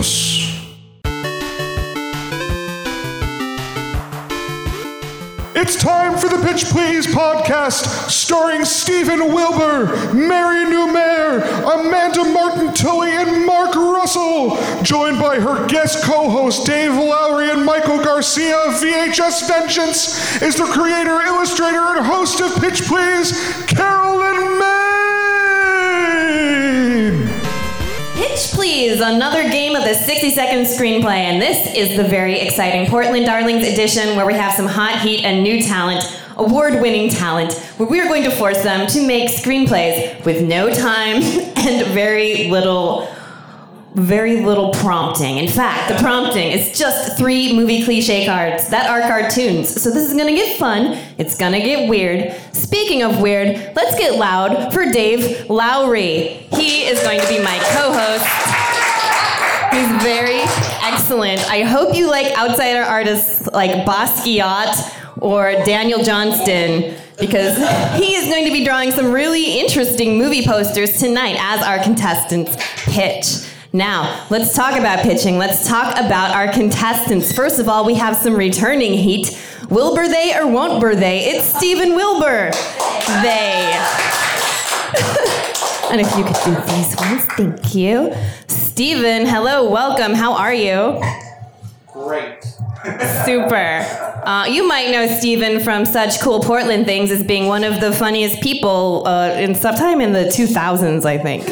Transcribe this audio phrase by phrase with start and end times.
[0.00, 0.64] It's
[5.76, 13.44] time for the Pitch Please podcast, starring Steven Wilber, Mary Numair, Amanda Martin Tulley, and
[13.44, 18.56] Mark Russell, joined by her guest co-host Dave Lowrey and Michael Garcia.
[18.56, 23.34] Of VHS Vengeance is the creator, illustrator, and host of Pitch Please,
[23.66, 23.99] Carolyn
[28.40, 31.24] Pitch Please, another game of the 60 second screenplay.
[31.24, 35.24] And this is the very exciting Portland Darlings edition where we have some hot heat
[35.24, 36.04] and new talent,
[36.38, 40.72] award winning talent, where we are going to force them to make screenplays with no
[40.72, 41.16] time
[41.56, 43.14] and very little.
[43.94, 45.38] Very little prompting.
[45.38, 49.82] In fact, the prompting is just three movie cliche cards that are cartoons.
[49.82, 50.96] So this is gonna get fun.
[51.18, 52.32] It's gonna get weird.
[52.52, 56.46] Speaking of weird, let's get loud for Dave Lowrey.
[56.54, 58.26] He is going to be my co-host.
[59.72, 60.40] He's very
[60.82, 61.40] excellent.
[61.50, 67.56] I hope you like outsider artists like Basquiat or Daniel Johnston because
[67.98, 72.56] he is going to be drawing some really interesting movie posters tonight as our contestants
[72.86, 73.49] pitch.
[73.72, 75.38] Now, let's talk about pitching.
[75.38, 77.32] Let's talk about our contestants.
[77.32, 79.40] First of all, we have some returning heat.
[79.68, 81.26] Wilbur they or won't bur they?
[81.26, 82.50] It's Steven Wilber.
[83.22, 83.78] They.
[85.92, 88.12] and if you could do these ones, thank you.
[88.48, 90.14] Stephen, hello, welcome.
[90.14, 91.00] How are you?
[91.92, 92.42] Great.
[93.24, 93.86] Super.
[94.24, 97.92] Uh, you might know Stephen from such cool Portland things as being one of the
[97.92, 101.46] funniest people uh, in sometime in the 2000s, I think.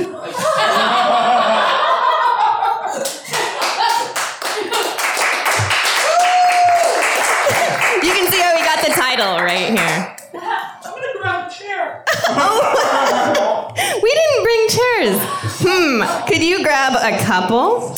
[17.12, 17.96] A couple?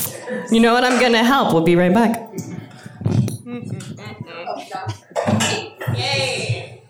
[0.50, 0.84] You know what?
[0.84, 1.52] I'm gonna help.
[1.52, 2.30] We'll be right back.
[5.96, 6.82] Yay.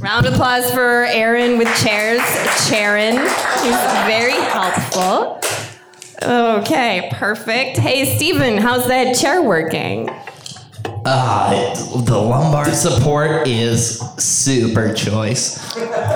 [0.00, 2.20] Round of applause for Aaron with chairs.
[2.68, 3.16] Sharon.
[3.16, 5.40] He's very helpful.
[6.22, 7.76] Okay, perfect.
[7.76, 10.08] Hey, Steven, how's that chair working?
[11.06, 15.58] Uh, the lumbar support is super choice.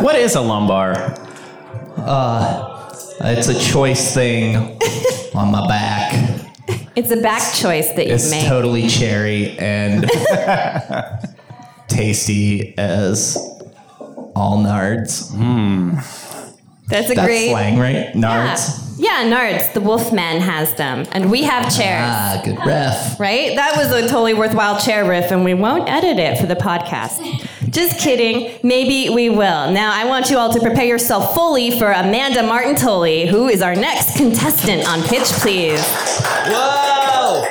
[0.01, 1.15] What is a lumbar?
[3.21, 4.57] It's a choice thing
[5.35, 6.15] on my back.
[6.97, 8.47] It's a back choice that you've It's made.
[8.47, 10.09] totally cherry and
[11.89, 13.37] tasty as
[14.35, 15.31] all nards.
[15.33, 15.99] Hmm.
[16.89, 17.51] That's a That's great.
[17.51, 18.13] slang, right?
[18.15, 18.97] Nards.
[18.99, 19.25] Yeah.
[19.25, 19.73] yeah, Nards.
[19.75, 22.03] The Wolfman has them, and we have chairs.
[22.05, 23.21] Ah, good ref.
[23.21, 23.55] Right?
[23.57, 27.21] That was a totally worthwhile chair riff, and we won't edit it for the podcast.
[27.71, 28.59] Just kidding.
[28.63, 29.71] Maybe we will.
[29.71, 33.61] Now, I want you all to prepare yourself fully for Amanda Martin Tulley, who is
[33.61, 35.85] our next contestant on Pitch Please.
[36.47, 37.45] Whoa!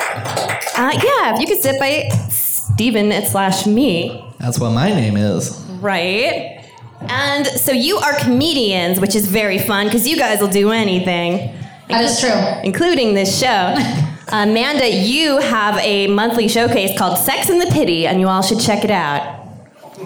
[0.76, 5.56] Uh, yeah, if you could sit by Steven slash me, That's what my name is.
[5.80, 6.57] right?
[7.02, 11.56] And so you are comedians, which is very fun because you guys will do anything.
[11.90, 12.32] That is true.
[12.64, 13.76] including this show.
[14.30, 18.60] Amanda, you have a monthly showcase called Sex and the Pity, and you all should
[18.60, 19.38] check it out.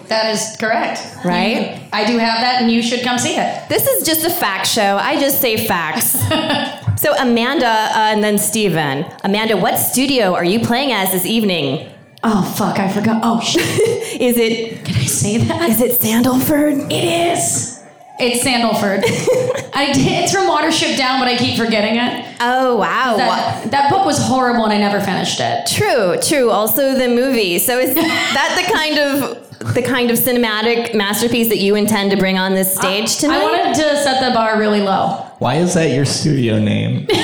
[0.07, 1.01] That is correct.
[1.25, 1.81] Right?
[1.91, 3.67] I do have that, and you should come see it.
[3.67, 4.97] This is just a fact show.
[4.97, 6.11] I just say facts.
[7.01, 9.05] so, Amanda uh, and then Steven.
[9.23, 11.91] Amanda, what studio are you playing as this evening?
[12.23, 12.77] Oh fuck!
[12.79, 13.21] I forgot.
[13.23, 13.61] Oh shit!
[14.21, 15.69] Is it Can I say that?
[15.69, 16.91] is it Sandleford?
[16.91, 17.81] It is.
[18.19, 19.01] It's Sandleford.
[19.73, 22.37] I did, it's from Watership Down, but I keep forgetting it.
[22.39, 23.17] Oh wow.
[23.17, 25.65] That, that book was horrible, and I never finished it.
[25.65, 26.51] True, true.
[26.51, 27.57] Also the movie.
[27.57, 32.17] So is that the kind of the kind of cinematic masterpiece that you intend to
[32.17, 33.41] bring on this stage tonight?
[33.41, 37.07] I wanted to set the bar really low, Why is that your studio name?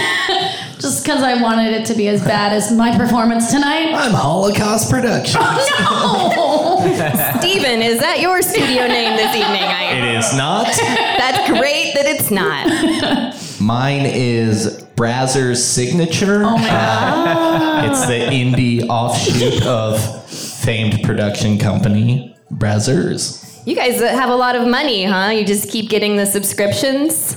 [0.80, 3.94] just because I wanted it to be as bad as my performance tonight.
[3.94, 5.36] I'm Holocaust Productions.
[5.40, 7.40] Oh, no.
[7.40, 9.64] Steven, is that your studio name this evening?
[9.64, 10.68] I, It is not.
[10.68, 13.62] that's great that it's not.
[13.62, 16.44] Mine is Brazzers Signature.
[16.44, 17.90] Oh my uh, god.
[17.90, 20.00] It's the indie offshoot of
[20.30, 23.47] famed production company Brazzers.
[23.68, 25.28] You guys have a lot of money, huh?
[25.32, 27.36] You just keep getting the subscriptions.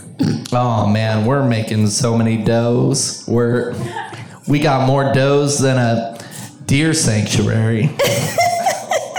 [0.53, 3.25] Oh man, we're making so many does.
[3.27, 3.75] We're
[4.47, 6.17] we got more does than a
[6.67, 7.91] deer sanctuary.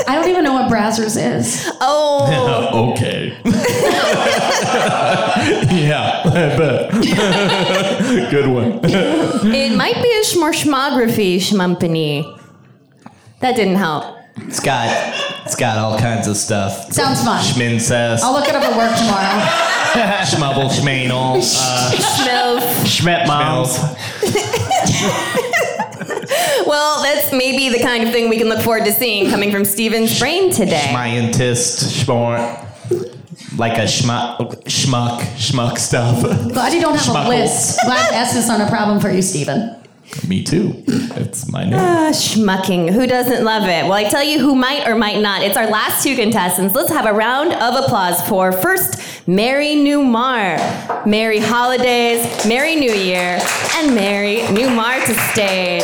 [0.07, 1.69] I don't even know what Brazzers is.
[1.81, 3.37] Oh, okay.
[5.83, 6.91] yeah, I bet.
[8.31, 8.79] Good one.
[8.85, 12.39] it might be a schmarschmography schmumpany.
[13.41, 14.17] That didn't help.
[14.37, 14.87] It's got
[15.45, 16.91] it's got all kinds of stuff.
[16.91, 17.43] Sounds fun.
[17.43, 18.19] Schmincest.
[18.21, 19.41] I'll look it up at work tomorrow.
[20.25, 22.85] Schmubble, Schmanel, uh, Schmilf.
[22.85, 23.77] Schmet Moms.
[26.65, 29.65] Well, that's maybe the kind of thing we can look forward to seeing coming from
[29.65, 30.89] Steven's brain today.
[30.93, 32.67] Scientist, Schmort.
[33.57, 36.21] Like a schmuck, schmuck, schmuck stuff.
[36.21, 37.25] Glad you don't have Schmuckle.
[37.25, 37.79] a list.
[37.83, 39.75] Glad S is not a problem for you, Stephen.
[40.27, 40.83] Me too.
[40.87, 41.73] It's my name.
[41.73, 42.91] Ah, schmucking.
[42.91, 43.83] Who doesn't love it?
[43.83, 45.41] Well, I tell you who might or might not.
[45.41, 46.75] It's our last two contestants.
[46.75, 50.57] Let's have a round of applause for first, Merry New Mar.
[51.05, 53.39] Merry Holidays, Merry New Year,
[53.75, 55.83] and Merry New Mar to stage.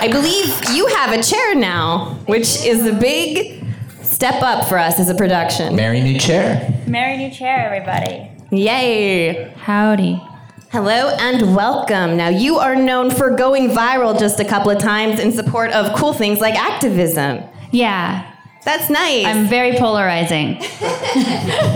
[0.00, 3.64] I believe you have a chair now, which is a big
[4.02, 5.74] step up for us as a production.
[5.74, 6.82] Merry new chair.
[6.86, 8.30] Merry new chair, everybody.
[8.50, 9.52] Yay.
[9.56, 10.22] Howdy.
[10.70, 12.18] Hello and welcome.
[12.18, 15.96] Now, you are known for going viral just a couple of times in support of
[15.96, 17.42] cool things like activism.
[17.70, 18.30] Yeah,
[18.66, 19.24] That's nice.
[19.24, 20.62] I'm very polarizing.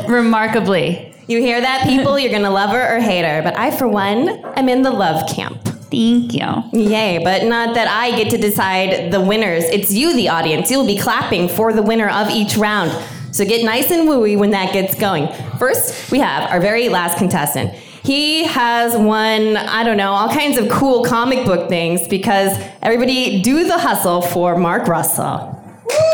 [0.12, 1.14] Remarkably.
[1.26, 2.18] you hear that, people?
[2.18, 3.40] You're going to love her or hate her.
[3.42, 5.58] But I, for one, am in the love camp.
[5.64, 6.62] Thank you.
[6.78, 9.64] Yay, but not that I get to decide the winners.
[9.64, 10.70] It's you, the audience.
[10.70, 12.90] You'll be clapping for the winner of each round.
[13.34, 15.28] So get nice and wooey when that gets going.
[15.58, 17.74] First, we have our very last contestant.
[18.04, 23.40] He has won, I don't know, all kinds of cool comic book things because everybody
[23.42, 25.58] do the hustle for Mark Russell.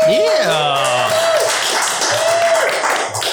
[0.07, 1.09] Yeah.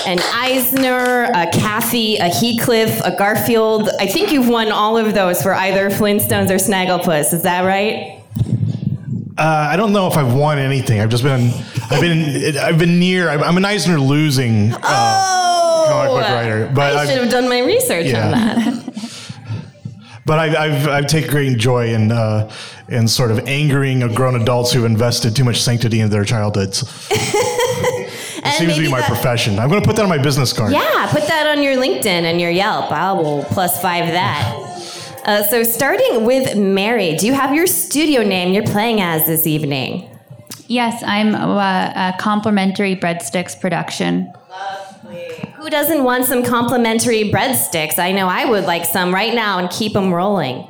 [0.06, 3.90] An Eisner, a Kathy, a Heathcliff, a Garfield.
[3.98, 7.32] I think you've won all of those for either Flintstones or Snagglepuss.
[7.34, 8.22] Is that right?
[9.36, 11.00] Uh, I don't know if I've won anything.
[11.00, 11.50] I've just been,
[11.90, 13.28] I've been, I've been near.
[13.28, 14.72] I'm, I'm an Eisner losing.
[14.72, 15.55] Uh, Oh,
[15.96, 18.24] comic book writer, but I should have done my research Yeah.
[18.26, 18.82] on that.
[20.26, 22.50] But I, I've I've taken great joy in uh,
[22.88, 26.82] in sort of angering of grown adults who've invested too much sanctity into their childhoods.
[27.12, 29.56] it And seems to be my that- profession.
[29.60, 30.72] I'm going to put that on my business card.
[30.72, 32.90] Yeah, put that on your LinkedIn and your Yelp.
[32.90, 35.22] I will plus five that.
[35.26, 39.46] Uh, so, starting with Mary, do you have your studio name you're playing as this
[39.46, 40.10] evening?
[40.66, 44.32] Yes, I'm uh, a complimentary breadsticks production.
[45.66, 47.98] Who doesn't want some complimentary breadsticks?
[47.98, 50.64] I know I would like some right now and keep them rolling.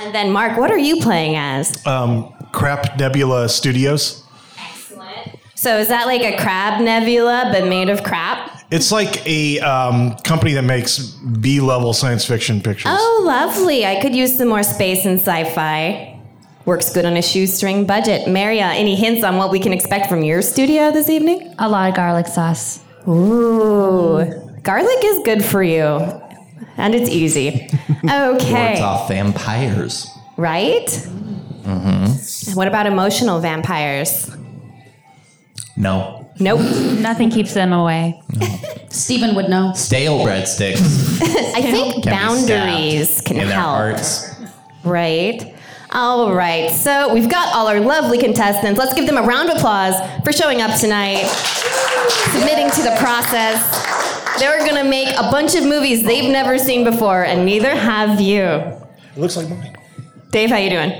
[0.00, 1.86] And then, Mark, what are you playing as?
[1.86, 4.24] Um, Crap Nebula Studios.
[4.58, 5.38] Excellent.
[5.54, 8.64] So, is that like a crab nebula but made of crap?
[8.72, 12.90] It's like a um, company that makes B level science fiction pictures.
[12.92, 13.86] Oh, lovely.
[13.86, 16.20] I could use some more space in sci fi.
[16.64, 18.28] Works good on a shoestring budget.
[18.28, 21.54] Maria, any hints on what we can expect from your studio this evening?
[21.60, 22.79] A lot of garlic sauce.
[23.08, 24.24] Ooh,
[24.62, 25.86] garlic is good for you.
[26.76, 27.68] And it's easy.
[28.02, 28.72] Okay.
[28.72, 28.80] Okay.
[28.80, 30.08] off vampires.
[30.38, 30.86] Right?
[30.86, 32.54] Mm-hmm.
[32.54, 34.30] What about emotional vampires?
[35.76, 36.30] No.
[36.40, 36.60] Nope.
[37.00, 38.20] Nothing keeps them away.
[38.88, 39.72] Stephen would know.
[39.74, 40.80] Stale breadsticks
[41.54, 43.66] I think can be boundaries stabbed can in their help.
[43.76, 44.34] hearts.
[44.84, 45.54] Right?
[45.92, 46.70] All right.
[46.70, 48.78] So we've got all our lovely contestants.
[48.78, 51.24] Let's give them a round of applause for showing up tonight,
[52.32, 53.58] submitting to the process.
[54.38, 58.20] They're going to make a bunch of movies they've never seen before, and neither have
[58.20, 58.44] you.
[58.44, 59.76] It looks like mine.
[60.30, 60.92] Dave, how you doing?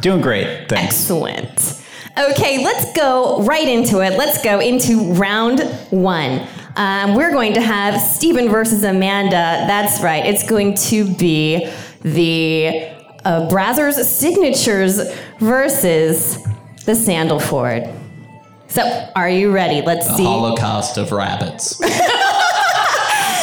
[0.00, 0.68] Doing great.
[0.68, 0.94] Thanks.
[0.94, 1.82] Excellent.
[2.16, 4.16] Okay, let's go right into it.
[4.16, 5.60] Let's go into round
[5.90, 6.46] one.
[6.76, 9.30] Um, we're going to have Stephen versus Amanda.
[9.66, 10.24] That's right.
[10.24, 11.70] It's going to be
[12.02, 12.94] the
[13.26, 15.00] uh, Brazzers Signatures
[15.38, 16.36] versus
[16.84, 17.92] the Sandleford.
[18.68, 18.82] So,
[19.16, 19.82] are you ready?
[19.82, 20.24] Let's The see.
[20.24, 21.76] Holocaust of rabbits.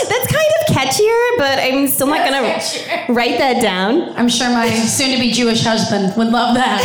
[0.05, 4.09] That's kind of catchier, but I'm still not going to write that down.
[4.17, 6.81] I'm sure my soon to be Jewish husband would love that.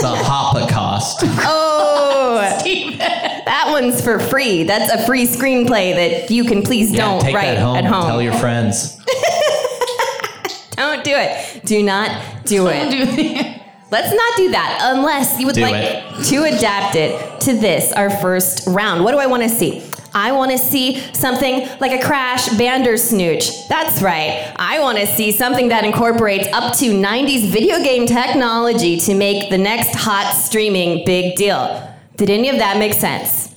[0.00, 1.22] the Holocaust.
[2.28, 2.38] Oh,
[3.46, 4.64] that one's for free.
[4.64, 7.76] That's a free screenplay that you can please Yeah, don't take write that home.
[7.76, 8.04] at home.
[8.04, 8.98] Tell your friends.
[10.76, 11.64] Don't do it.
[11.64, 12.90] Do not do it.
[12.90, 13.56] Do the-
[13.90, 16.24] Let's not do that unless you would Do like it.
[16.26, 19.04] to adapt it to this, our first round.
[19.04, 19.80] What do I want to see?
[20.12, 23.68] I want to see something like a Crash Bandersnooch.
[23.68, 24.52] That's right.
[24.56, 29.50] I want to see something that incorporates up to 90s video game technology to make
[29.50, 31.88] the next hot streaming big deal.
[32.16, 33.54] Did any of that make sense?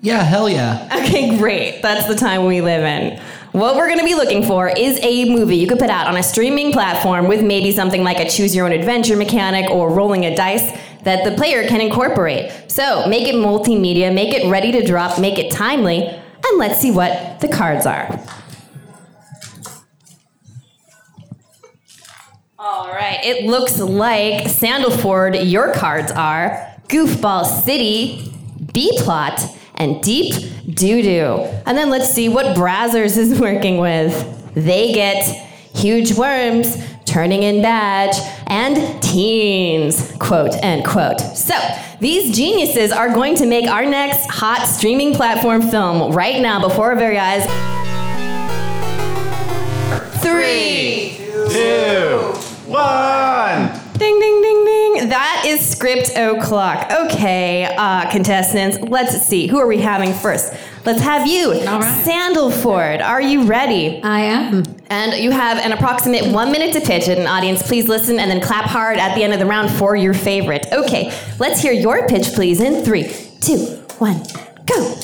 [0.00, 0.88] Yeah, hell yeah.
[1.02, 1.80] Okay, great.
[1.82, 3.20] That's the time we live in.
[3.52, 6.16] What we're going to be looking for is a movie you could put out on
[6.16, 10.24] a streaming platform with maybe something like a choose your own adventure mechanic or rolling
[10.24, 12.50] a dice that the player can incorporate.
[12.68, 16.90] So make it multimedia, make it ready to drop, make it timely, and let's see
[16.90, 18.18] what the cards are.
[22.58, 28.32] All right, it looks like Sandleford, your cards are Goofball City,
[28.72, 29.42] B Plot,
[29.82, 30.32] and Deep
[30.74, 31.36] doo doo.
[31.66, 34.14] And then let's see what Brazzers is working with.
[34.54, 35.24] They get
[35.74, 41.20] huge worms, turning in badge, and teens, quote end quote.
[41.20, 41.54] So,
[42.00, 46.90] these geniuses are going to make our next hot streaming platform film right now before
[46.90, 47.44] our very eyes.
[50.22, 51.01] Three.
[55.92, 56.90] Script o'clock.
[56.90, 59.46] Okay, uh, contestants, let's see.
[59.46, 60.54] Who are we having first?
[60.86, 62.04] Let's have you, right.
[62.04, 63.02] Sandleford.
[63.02, 64.02] Are you ready?
[64.02, 64.64] I am.
[64.88, 67.18] And you have an approximate one minute to pitch it.
[67.18, 69.94] And audience, please listen and then clap hard at the end of the round for
[69.94, 70.66] your favorite.
[70.72, 73.04] Okay, let's hear your pitch, please, in three,
[73.40, 73.58] two,
[73.98, 74.22] one,
[74.64, 74.94] go.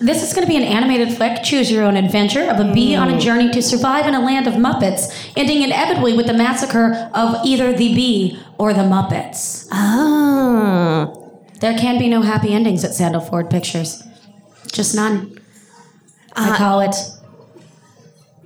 [0.00, 2.96] This is going to be an animated flick, choose your own adventure, of a bee
[2.96, 7.08] on a journey to survive in a land of Muppets, ending inevitably with the massacre
[7.14, 9.66] of either the bee or the Muppets.
[9.72, 11.42] Oh.
[11.58, 14.04] There can be no happy endings at Sandleford Pictures.
[14.70, 15.36] Just none.
[16.36, 16.94] I uh, call it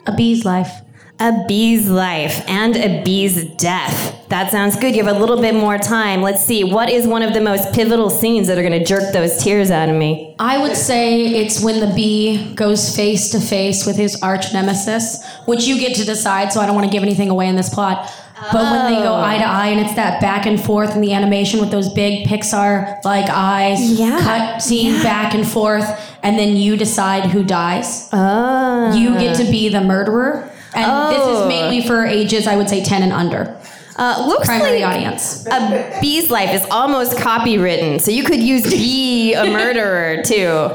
[0.06, 0.73] a bee's life.
[1.20, 4.26] A bee's life and a bee's death.
[4.30, 4.96] That sounds good.
[4.96, 6.23] You have a little bit more time.
[6.23, 6.64] Let's see.
[6.64, 9.70] What is one of the most pivotal scenes that are going to jerk those tears
[9.70, 10.35] out of me?
[10.38, 15.23] I would say it's when the bee goes face to face with his arch nemesis,
[15.44, 17.68] which you get to decide, so I don't want to give anything away in this
[17.68, 18.11] plot.
[18.52, 21.12] But when they go eye to eye and it's that back and forth in the
[21.14, 24.20] animation with those big Pixar like eyes, Yeah.
[24.20, 25.86] cut scene back and forth,
[26.22, 28.08] and then you decide who dies.
[28.12, 28.92] Oh.
[28.94, 30.50] You get to be the murderer.
[30.74, 31.42] And this Oh.
[31.44, 33.56] is mainly for ages, I would say 10 and under.
[33.98, 35.46] Uh, looks Primary like audience.
[35.50, 40.68] a bee's life is almost copywritten, so you could use be a murderer too.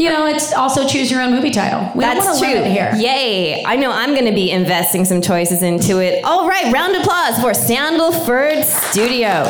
[0.00, 1.80] You know, it's also choose your own movie title.
[1.94, 2.54] We don't That's want to true.
[2.54, 2.90] limit here.
[2.96, 3.62] Yay!
[3.66, 6.24] I know I'm going to be investing some choices into it.
[6.24, 9.44] All right, round of applause for Sandleford Studio.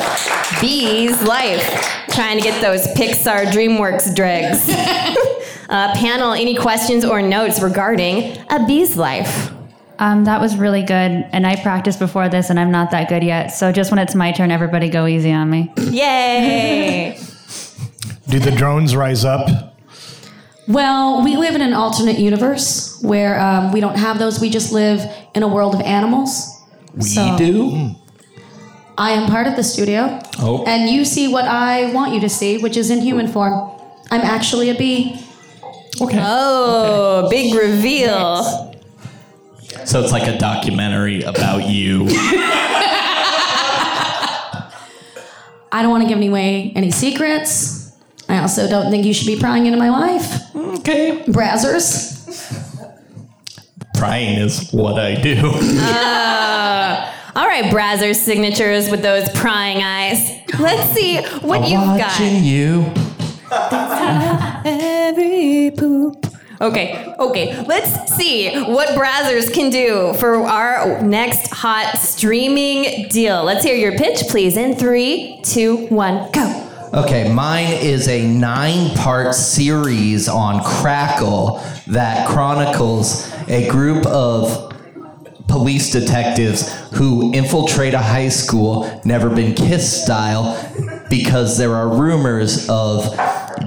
[0.61, 1.63] Bee's Life.
[2.09, 4.69] Trying to get those Pixar DreamWorks dregs.
[5.69, 9.53] uh, panel, any questions or notes regarding A Bee's Life?
[10.01, 13.23] Um, that was really good, and I practiced before this, and I'm not that good
[13.23, 13.51] yet.
[13.51, 15.73] So just when it's my turn, everybody go easy on me.
[15.77, 17.21] Yay!
[18.29, 19.70] Do the drones rise up?
[20.71, 24.41] Well, we live in an alternate universe where um, we don't have those.
[24.41, 25.01] We just live
[25.35, 26.49] in a world of animals.
[26.95, 27.97] We So- do?
[28.97, 30.21] I am part of the studio.
[30.41, 30.63] Oh.
[30.67, 33.71] And you see what I want you to see, which is in human form.
[34.11, 35.19] I'm actually a bee.
[36.01, 36.19] Okay.
[36.23, 38.77] Oh, big reveal.
[39.87, 42.07] So it's like a documentary about you.
[45.73, 47.80] I don't want to give any away any secrets.
[48.31, 50.55] I also don't think you should be prying into my life.
[50.55, 51.25] okay.
[51.27, 52.17] Brazzers.
[53.95, 55.37] Prying is what I do.
[55.49, 60.31] Uh, all right, Brazzers signatures with those prying eyes.
[60.61, 62.43] Let's see what I'm you've watching got.
[62.45, 62.93] you.
[64.65, 66.25] Every poop.
[66.61, 67.65] Okay, okay.
[67.67, 73.43] Let's see what Brazzers can do for our next hot streaming deal.
[73.43, 74.57] Let's hear your pitch, please.
[74.57, 76.70] In three, two, one, go.
[76.93, 84.75] Okay, mine is a nine part series on Crackle that chronicles a group of
[85.47, 90.59] police detectives who infiltrate a high school, never been kissed style,
[91.09, 93.17] because there are rumors of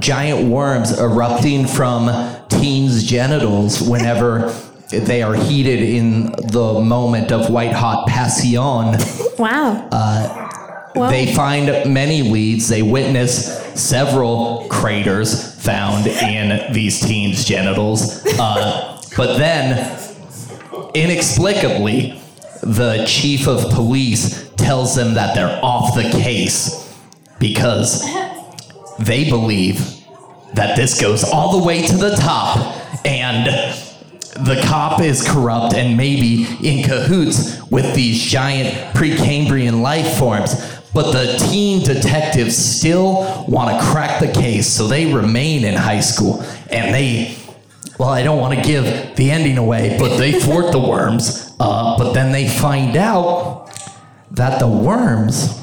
[0.01, 2.09] giant worms erupting from
[2.49, 4.49] teens' genitals whenever
[4.89, 8.97] they are heated in the moment of white hot passion.
[9.39, 9.87] Wow.
[9.93, 10.49] Uh,
[10.95, 12.67] They find many leads.
[12.67, 18.23] They witness several craters found in these teens' genitals.
[18.39, 20.00] Uh, but then,
[20.93, 22.21] inexplicably,
[22.62, 26.95] the chief of police tells them that they're off the case
[27.39, 28.03] because
[29.00, 30.03] they believe
[30.53, 32.57] that this goes all the way to the top
[33.05, 33.47] and
[34.45, 40.72] the cop is corrupt and maybe in cahoots with these giant Precambrian life forms.
[40.93, 46.01] But the teen detectives still want to crack the case, so they remain in high
[46.01, 46.43] school.
[46.69, 47.35] And they,
[47.97, 51.51] well, I don't want to give the ending away, but they thwart the worms.
[51.59, 53.71] Uh, but then they find out
[54.31, 55.59] that the worms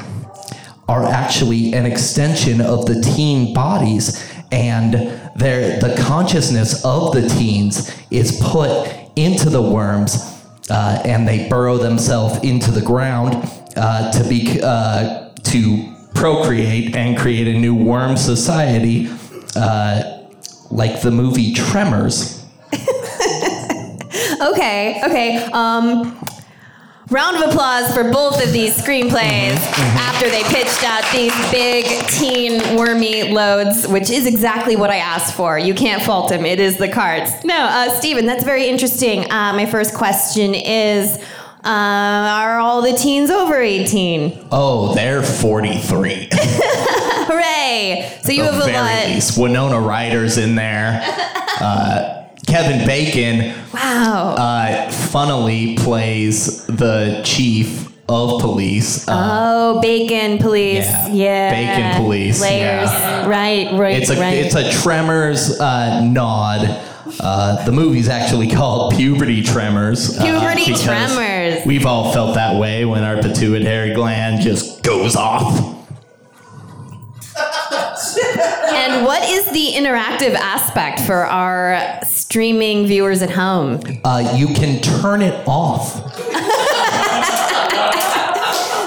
[0.89, 4.95] are actually an extension of the teen bodies and
[5.37, 10.17] the consciousness of the teens is put into the worms
[10.71, 13.35] uh, and they burrow themselves into the ground
[13.77, 19.09] uh, to be uh, to procreate and create a new worm society
[19.57, 20.27] uh,
[20.71, 22.45] like the movie Tremors.
[24.43, 25.37] Okay, okay.
[25.53, 26.19] Um,
[27.11, 29.57] Round of applause for both of these screenplays
[29.97, 35.35] after they pitched out these big teen wormy loads, which is exactly what I asked
[35.35, 35.59] for.
[35.59, 37.33] You can't fault them, It is the cards.
[37.45, 39.29] No, uh, Stephen, that's very interesting.
[39.29, 41.19] Uh, my first question is
[41.65, 44.49] uh, Are all the teens over 18?
[44.51, 46.29] Oh, they're 43.
[46.33, 48.19] Hooray!
[48.23, 49.07] So you the have a very lot.
[49.07, 49.39] least.
[49.39, 51.03] Winona Ryder's in there.
[51.61, 54.31] Uh, Kevin Bacon, Wow.
[54.39, 59.07] uh, funnily, plays the chief of police.
[59.07, 59.13] Uh,
[59.77, 60.87] Oh, bacon police.
[60.87, 61.09] Yeah.
[61.09, 61.51] Yeah.
[61.91, 62.89] Bacon police, Layers.
[62.91, 63.27] yeah.
[63.29, 64.39] Right, right, it's a right.
[64.39, 66.61] it's a Tremors uh, nod.
[67.21, 70.17] Uh, the movie's actually called Puberty Tremors.
[70.19, 70.83] uh, Puberty because
[71.63, 71.67] Tremors.
[71.67, 75.77] We've all felt that way when our pituitary gland just goes off.
[78.73, 83.81] and what is the interactive aspect for our streaming viewers at home?
[84.05, 85.95] Uh, you can turn it off.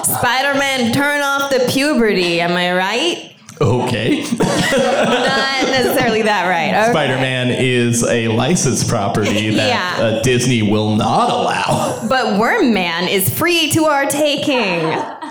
[0.06, 2.40] Spider Man, turn off the puberty.
[2.42, 3.36] Am I right?
[3.64, 4.22] Okay.
[4.40, 6.70] Not necessarily that right.
[6.84, 6.92] Okay.
[6.92, 9.68] Spider Man is a licensed property that
[10.00, 10.04] Yeah.
[10.06, 12.06] uh, Disney will not allow.
[12.08, 14.82] But Worm Man is free to our taking.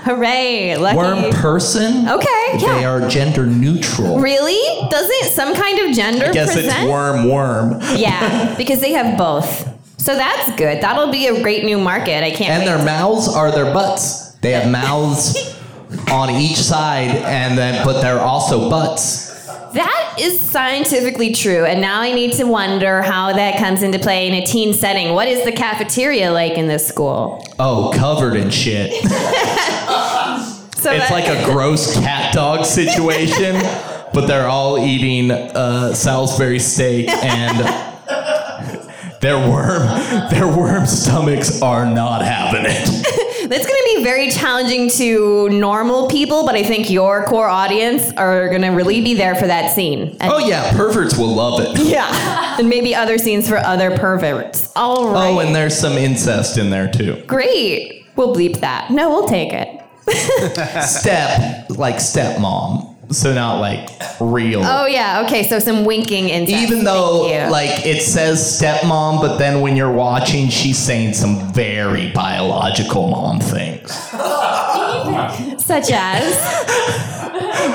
[0.05, 0.77] Hooray.
[0.77, 0.97] Lucky.
[0.97, 2.09] Worm person?
[2.09, 2.75] Okay, yeah.
[2.79, 4.19] They are gender neutral.
[4.19, 4.89] Really?
[4.91, 6.75] Doesn't some kind of gender I guess present?
[6.77, 7.79] it's worm worm.
[7.95, 9.69] Yeah, because they have both.
[10.01, 10.83] So that's good.
[10.83, 12.25] That'll be a great new market.
[12.25, 12.67] I can't And wait.
[12.77, 14.33] their mouths are their butts.
[14.41, 15.37] They have mouths
[16.11, 19.31] on each side, and then but they're also butts.
[19.73, 24.29] That is scientifically true, and now I need to wonder how that comes into play
[24.29, 25.15] in a teen setting.
[25.15, 27.47] What is the cafeteria like in this school?
[27.59, 28.93] Oh, covered in shit.
[30.83, 33.55] So It's like a gross cat dog situation,
[34.13, 37.59] but they're all eating uh, Salisbury steak and
[39.21, 39.87] their worm
[40.31, 43.32] their worm stomachs are not having it.
[43.53, 48.11] That's going to be very challenging to normal people, but I think your core audience
[48.17, 50.17] are going to really be there for that scene.
[50.21, 51.79] And- Oh yeah, perverts will love it.
[51.87, 54.73] yeah, and maybe other scenes for other perverts.
[54.75, 57.23] All oh, right, Oh, and there's some incest in there too.
[57.27, 58.07] great.
[58.17, 58.91] We'll bleep that.
[58.91, 59.69] No, we'll take it.
[60.87, 62.92] Step like stepmom.
[63.11, 63.89] So not like
[64.21, 64.63] real.
[64.65, 65.43] Oh yeah, okay.
[65.49, 66.63] So some winking incest.
[66.63, 72.11] Even though like it says stepmom, but then when you're watching, she's saying some very
[72.13, 73.93] biological mom things.
[75.63, 76.33] such as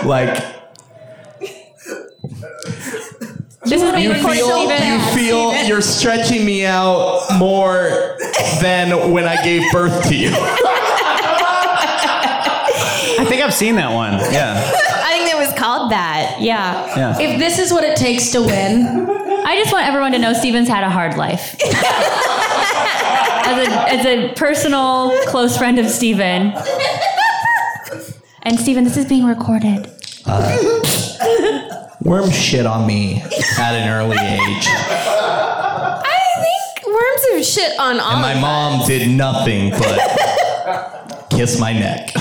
[0.05, 0.43] Like
[3.65, 4.87] This is you recorded, feel Steven.
[4.87, 8.17] you feel you're stretching me out more
[8.61, 10.31] than when I gave birth to you.
[13.19, 14.13] I think I've seen that one.
[14.31, 14.53] Yeah.
[15.03, 16.37] I think it was called that.
[16.39, 16.85] Yeah.
[16.95, 17.19] Yeah.
[17.19, 19.09] If this is what it takes to win,
[19.45, 21.55] I just want everyone to know Steven's had a hard life.
[23.47, 26.53] as, a, as a personal close friend of Steven.
[28.43, 29.89] And Steven, this is being recorded.
[30.25, 30.57] Uh,
[32.01, 33.21] Worm shit on me
[33.57, 34.67] at an early age.
[34.69, 41.59] I think worms have shit on all And my of mom did nothing but kiss
[41.59, 42.11] my neck.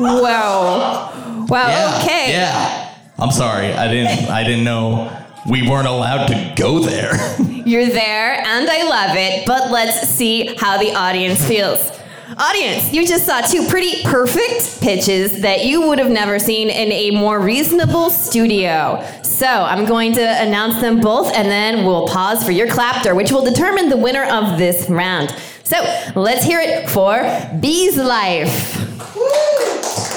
[0.00, 1.10] Wow.
[1.48, 1.68] Wow.
[1.68, 2.30] Yeah, okay.
[2.32, 2.83] Yeah.
[3.18, 3.72] I'm sorry.
[3.72, 5.10] I didn't I didn't know
[5.48, 7.14] we weren't allowed to go there.
[7.66, 9.46] You're there, and I love it.
[9.46, 11.90] But let's see how the audience feels.
[12.36, 16.90] Audience, you just saw two pretty perfect pitches that you would have never seen in
[16.90, 19.06] a more reasonable studio.
[19.22, 23.30] So I'm going to announce them both, and then we'll pause for your clapter, which
[23.30, 25.34] will determine the winner of this round.
[25.62, 25.76] So
[26.16, 27.22] let's hear it for
[27.60, 28.93] Bee's Life.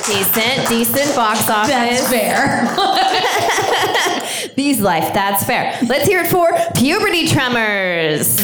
[0.07, 1.69] Decent, decent box office.
[1.69, 2.65] that's fair.
[4.55, 5.77] Bee's life, that's fair.
[5.87, 8.37] Let's hear it for puberty tremors.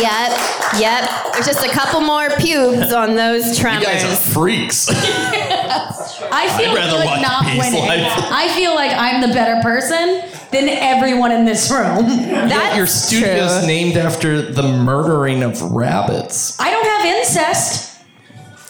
[0.00, 0.32] Yep,
[0.80, 1.08] yep.
[1.34, 3.82] There's just a couple more pubes on those tremors.
[3.82, 4.88] You guys are freaks.
[4.90, 7.84] I feel I'd rather like watch not winning.
[7.86, 8.12] Life.
[8.32, 12.06] I feel like I'm the better person than everyone in this room.
[12.08, 13.66] That's Your studio's true.
[13.68, 16.58] named after the murdering of rabbits.
[16.58, 17.93] I don't have incest.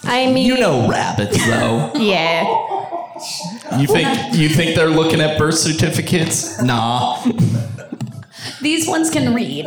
[0.05, 1.91] I mean, You know rabbits though.
[1.95, 2.43] yeah.
[3.79, 6.61] You think you think they're looking at birth certificates?
[6.61, 7.23] Nah.
[8.61, 9.65] These ones can read.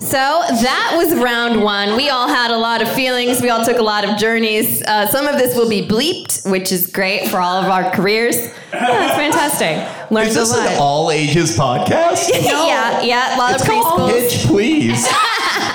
[0.00, 1.94] So that was round one.
[1.96, 3.42] We all had a lot of feelings.
[3.42, 4.82] We all took a lot of journeys.
[4.82, 8.36] Uh, some of this will be bleeped, which is great for all of our careers.
[8.72, 10.10] Yeah, it's fantastic.
[10.10, 10.66] Learned Is a this lot.
[10.66, 12.30] an all ages podcast?
[12.42, 14.30] yeah, yeah, a lot It's of called preschools.
[14.30, 15.06] Pitch Please.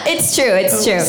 [0.06, 0.46] It's true.
[0.52, 1.00] It's true.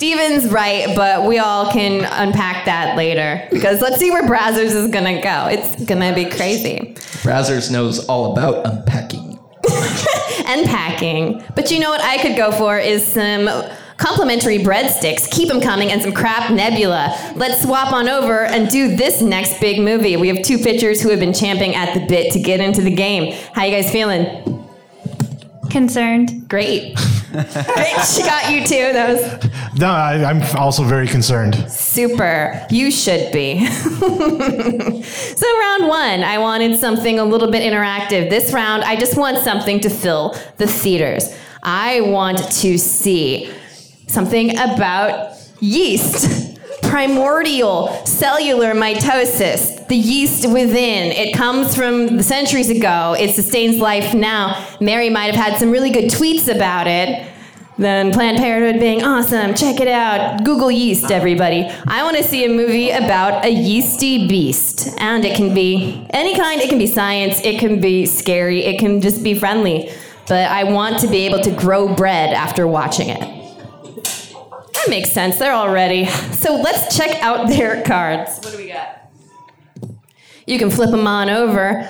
[0.00, 4.90] Steven's right, but we all can unpack that later because let's see where Brazzers is
[4.90, 5.48] gonna go.
[5.50, 6.94] It's gonna be crazy.
[7.20, 9.38] Brazzers knows all about unpacking.
[10.46, 11.44] And packing.
[11.54, 13.46] But you know what I could go for is some
[13.98, 17.14] complimentary breadsticks, keep them coming, and some crap nebula.
[17.36, 20.16] Let's swap on over and do this next big movie.
[20.16, 22.90] We have two pitchers who have been champing at the bit to get into the
[22.90, 23.34] game.
[23.52, 24.66] How you guys feeling?
[25.70, 26.48] Concerned.
[26.48, 26.98] Great.
[27.30, 28.92] She got you too.
[28.92, 31.54] That was No, I, I'm also very concerned.
[31.70, 32.66] super.
[32.70, 33.64] You should be.
[33.66, 38.30] so, round one, I wanted something a little bit interactive.
[38.30, 41.32] This round, I just want something to fill the theaters.
[41.62, 43.52] I want to see
[44.06, 46.49] something about yeast.
[46.90, 51.12] Primordial cellular mitosis, the yeast within.
[51.12, 53.14] It comes from centuries ago.
[53.16, 54.66] It sustains life now.
[54.80, 57.30] Mary might have had some really good tweets about it.
[57.78, 59.54] Then Planned Parenthood being awesome.
[59.54, 60.42] Check it out.
[60.42, 61.62] Google yeast, everybody.
[61.86, 64.88] I want to see a movie about a yeasty beast.
[64.98, 66.60] And it can be any kind.
[66.60, 67.40] It can be science.
[67.44, 68.64] It can be scary.
[68.64, 69.92] It can just be friendly.
[70.26, 73.39] But I want to be able to grow bread after watching it.
[74.80, 75.36] That makes sense.
[75.38, 76.06] They're all ready.
[76.06, 78.38] So let's check out their cards.
[78.38, 79.10] What do we got?
[80.46, 81.86] You can flip them on over.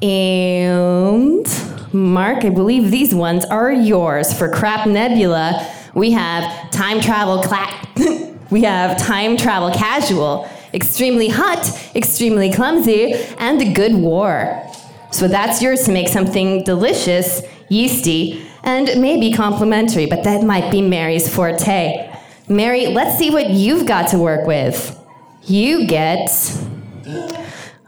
[0.00, 1.46] And
[1.92, 5.70] Mark, I believe these ones are yours for Crap Nebula.
[5.94, 13.60] We have time travel cla- we have time travel casual, extremely hot, extremely clumsy, and
[13.60, 14.66] a good war.
[15.10, 20.80] So that's yours to make something delicious, yeasty, and maybe complimentary, but that might be
[20.80, 22.08] Mary's forte.
[22.48, 24.98] Mary, let's see what you've got to work with.
[25.44, 26.28] You get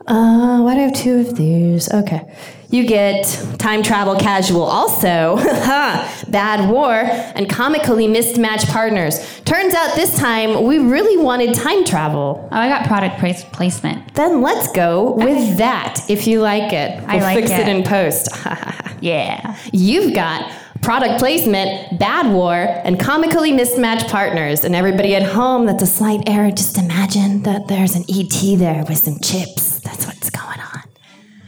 [0.06, 1.90] uh, why do I have two of these?
[1.92, 2.30] Okay.
[2.70, 3.24] You get
[3.58, 5.36] time travel casual also,
[6.28, 9.40] bad war, and comically mismatched partners.
[9.44, 12.48] Turns out this time we really wanted time travel.
[12.50, 14.14] Oh, I got product place- placement.
[14.14, 17.00] Then let's go with that if you like it.
[17.06, 17.60] I We'll like fix it.
[17.60, 17.68] it.
[17.68, 18.28] in post.
[19.00, 19.58] Yeah.
[19.70, 20.50] You've got
[20.84, 24.64] product placement, bad war, and comically mismatched partners.
[24.64, 26.50] And everybody at home, that's a slight error.
[26.50, 29.80] Just imagine that there's an ET there with some chips.
[29.80, 30.82] That's what's going on.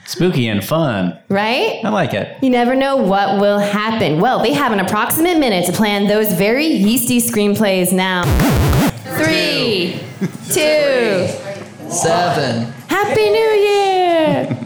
[0.07, 1.19] Spooky and fun.
[1.29, 1.81] Right?
[1.85, 2.43] I like it.
[2.43, 4.21] You never know what will happen.
[4.21, 8.23] Well, they have an approximate minute to plan those very yeasty screenplays now.
[9.17, 10.01] Three,
[10.51, 11.29] two,
[11.91, 12.73] Seven.
[12.89, 14.59] Happy New Year!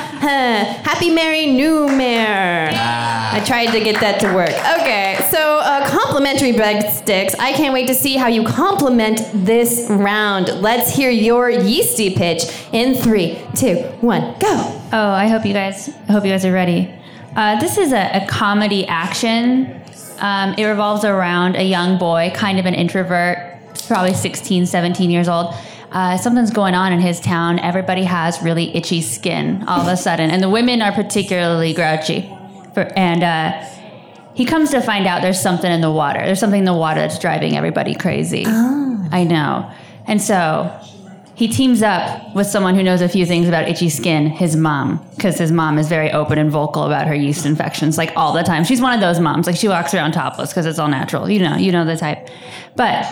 [0.82, 2.70] Happy Merry New Mare.
[2.72, 4.50] I tried to get that to work.
[4.80, 7.38] Okay, so uh, complimentary breadsticks.
[7.38, 10.48] I can't wait to see how you complement this round.
[10.60, 14.80] Let's hear your yeasty pitch in three, two, one, go.
[14.92, 15.90] Oh, I hope you guys.
[16.08, 16.92] I hope you guys are ready.
[17.36, 19.80] Uh, this is a, a comedy action.
[20.18, 25.28] Um, it revolves around a young boy, kind of an introvert, probably 16, 17 years
[25.28, 25.54] old.
[25.96, 27.58] Uh, something's going on in his town.
[27.58, 32.30] Everybody has really itchy skin all of a sudden, and the women are particularly grouchy.
[32.74, 33.66] For, and uh,
[34.34, 36.20] he comes to find out there's something in the water.
[36.22, 38.44] There's something in the water that's driving everybody crazy.
[39.10, 39.72] I know.
[40.06, 40.70] And so
[41.34, 45.02] he teams up with someone who knows a few things about itchy skin, his mom,
[45.16, 48.42] because his mom is very open and vocal about her yeast infections, like all the
[48.42, 48.64] time.
[48.64, 51.30] She's one of those moms, like she walks around topless because it's all natural.
[51.30, 52.28] You know, you know the type.
[52.76, 53.10] But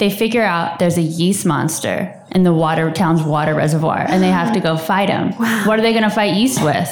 [0.00, 4.30] they figure out there's a yeast monster in the water town's water reservoir, and they
[4.30, 5.32] have to go fight him.
[5.66, 6.88] What are they going to fight yeast with?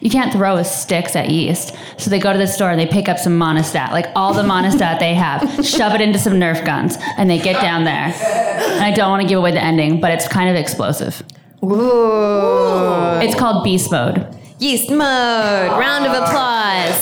[0.00, 1.74] You can't throw sticks at yeast.
[1.98, 4.44] So they go to the store and they pick up some Monistat, like all the
[4.44, 8.14] Monistat they have, shove it into some Nerf guns, and they get down there.
[8.14, 11.22] And I don't want to give away the ending, but it's kind of explosive.
[11.64, 13.18] Ooh.
[13.20, 14.32] It's called Beast Mode.
[14.60, 15.70] Yeast mode.
[15.78, 16.22] Round of ah.
[16.22, 16.98] applause.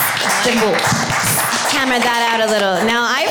[1.72, 2.87] Camera that out a little.
[2.87, 3.29] Now, I've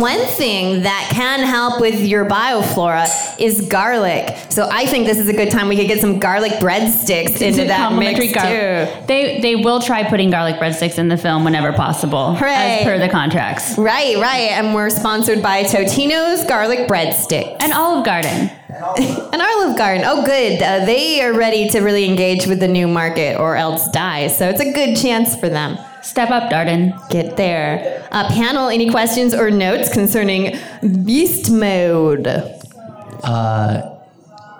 [0.00, 3.06] one thing that can help with your bioflora
[3.40, 4.36] is garlic.
[4.50, 7.64] So I think this is a good time we could get some garlic breadsticks into
[7.66, 9.06] that mix gar- too.
[9.06, 12.78] They they will try putting garlic breadsticks in the film whenever possible, Hooray.
[12.80, 13.76] as per the contracts.
[13.78, 14.50] Right, right.
[14.52, 17.56] And we're sponsored by Totino's Garlic Breadsticks.
[17.60, 18.50] And Olive Garden.
[18.98, 20.04] An Olive Garden.
[20.06, 20.62] Oh, good.
[20.62, 24.28] Uh, they are ready to really engage with the new market or else die.
[24.28, 25.78] So it's a good chance for them.
[26.06, 26.94] Step up, Darden.
[27.10, 28.06] Get there.
[28.12, 30.56] Uh, panel, any questions or notes concerning
[31.04, 32.26] beast mode?
[32.28, 33.98] Uh,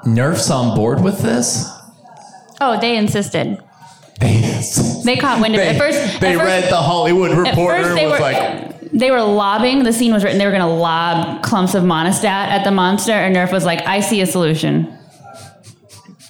[0.04, 1.68] Nerf's on board with this?
[2.61, 3.59] Oh, they insisted.
[4.20, 4.61] They,
[5.04, 5.68] They caught wind of it.
[5.74, 8.20] At first, they at first- read the Hollywood At Reporter first and they was were
[8.20, 9.85] like, they were lobbing.
[9.85, 10.38] The scene was written.
[10.38, 13.87] They were going to lob clumps of Monistat at the monster, and Nerf was like,
[13.87, 14.92] "I see a solution."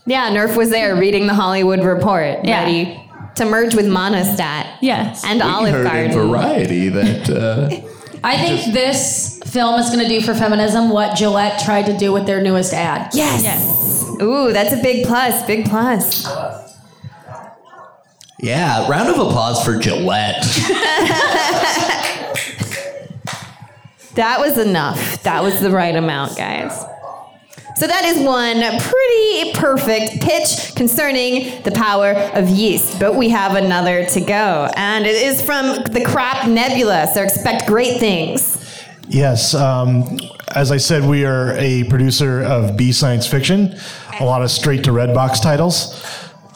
[0.05, 2.62] Yeah, Nerf was there reading the Hollywood Report, Yeah.
[2.64, 3.06] ready
[3.37, 5.25] to merge with Monistat Yes.
[5.25, 6.11] and we Olive heard Garden.
[6.12, 7.70] in Variety that uh,
[8.25, 12.12] I think this film is going to do for feminism what Gillette tried to do
[12.12, 13.11] with their newest ad.
[13.14, 13.42] Yes.
[13.42, 14.16] Yes.
[14.22, 15.46] Ooh, that's a big plus.
[15.46, 16.27] Big plus.
[18.40, 20.44] yeah, round of applause for Gillette.
[24.14, 25.22] That was enough.
[25.25, 26.72] That was the right amount, guys.
[27.76, 32.98] So that is one pretty perfect pitch concerning the power of yeast.
[32.98, 37.06] But we have another to go, and it is from the Crap Nebula.
[37.12, 38.62] So expect great things.
[39.08, 39.54] Yes.
[39.54, 40.18] Um,
[40.54, 43.78] as I said, we are a producer of B science fiction,
[44.20, 46.02] a lot of straight to Redbox titles.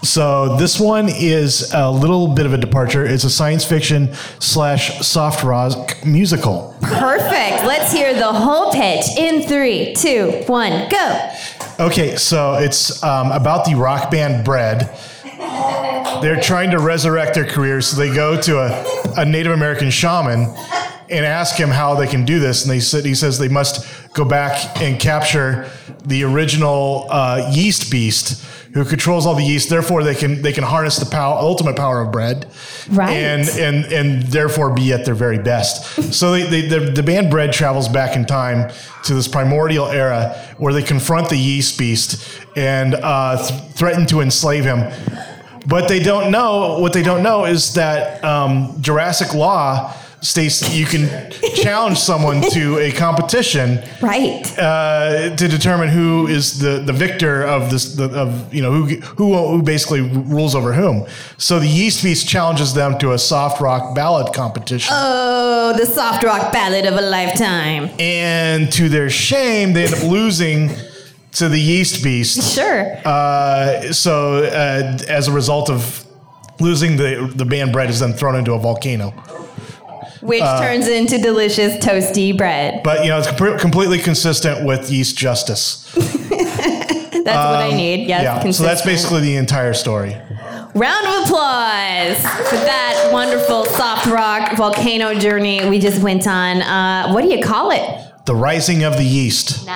[0.03, 3.05] So this one is a little bit of a departure.
[3.05, 6.75] It's a science fiction slash soft rock musical.
[6.81, 7.65] Perfect.
[7.67, 11.31] Let's hear the whole pitch in three, two, one, go.
[11.79, 14.97] Okay, so it's um, about the rock band Bread.
[16.23, 20.55] They're trying to resurrect their careers, so they go to a, a Native American shaman
[21.11, 22.63] and ask him how they can do this.
[22.63, 25.71] And they said he says they must go back and capture
[26.05, 29.69] the original uh, yeast beast who controls all the yeast.
[29.69, 32.51] Therefore, they can they can harness the power, ultimate power of bread,
[32.89, 33.11] Right.
[33.11, 36.13] And and and therefore be at their very best.
[36.15, 38.73] So they, they, the the band Bread travels back in time
[39.05, 44.21] to this primordial era where they confront the yeast beast and uh, th- threaten to
[44.21, 44.91] enslave him.
[45.67, 50.85] But they don't know what they don't know is that um, Jurassic Law states you
[50.85, 51.09] can
[51.55, 54.43] challenge someone to a competition Right.
[54.59, 58.85] uh, to determine who is the, the victor of this the, of you know who,
[59.17, 61.07] who who basically rules over whom.
[61.39, 66.23] So the Yeast Beast challenges them to a soft rock ballad competition, Oh, the soft
[66.23, 67.89] rock ballad of a lifetime.
[67.99, 70.71] and to their shame, they end up losing
[71.33, 72.55] to the Yeast Beast.
[72.55, 72.97] Sure.
[73.07, 76.05] Uh, so uh, as a result of
[76.61, 79.15] losing, the the band bread is then thrown into a volcano.
[80.21, 82.83] Which uh, turns into delicious toasty bread.
[82.83, 85.91] But you know it's com- completely consistent with yeast justice.
[85.95, 88.09] That's what I need.
[88.09, 88.51] Yes, Um, yeah.
[88.53, 90.17] So that's basically the entire story.
[90.75, 92.17] Round of applause
[92.49, 96.63] for that wonderful soft rock volcano journey we just went on.
[96.63, 98.25] Uh, what do you call it?
[98.25, 99.67] The rising of the yeast.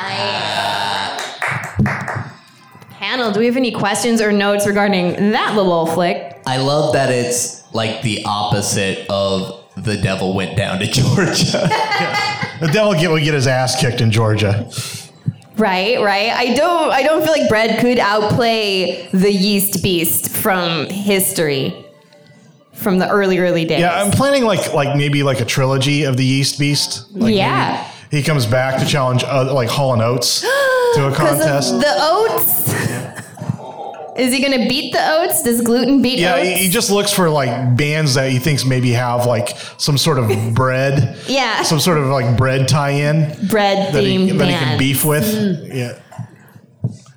[2.93, 6.41] Panel, do we have any questions or notes regarding that little flick?
[6.47, 11.69] I love that it's like the opposite of the devil went down to Georgia.
[12.61, 14.71] The devil get, would get his ass kicked in Georgia.
[15.57, 16.31] Right, right.
[16.31, 21.75] I don't I don't feel like bread could outplay the yeast beast from history.
[22.73, 23.81] From the early, early days.
[23.81, 27.11] Yeah, I'm planning like like maybe like a trilogy of the Yeast Beast.
[27.13, 27.91] Like Yeah.
[28.11, 31.75] He comes back to challenge uh, like Hall and Oates to a contest.
[31.75, 32.64] of the oats.
[34.17, 35.43] Is he gonna beat the oats?
[35.43, 36.47] Does gluten beat yeah, oats?
[36.49, 40.19] he, he just looks for like bands that he thinks maybe have like some sort
[40.19, 41.63] of bread, Yeah.
[41.63, 45.25] some sort of like bread tie-in bread that he, that he can beef with.
[45.25, 45.75] Mm.
[45.75, 45.99] Yeah,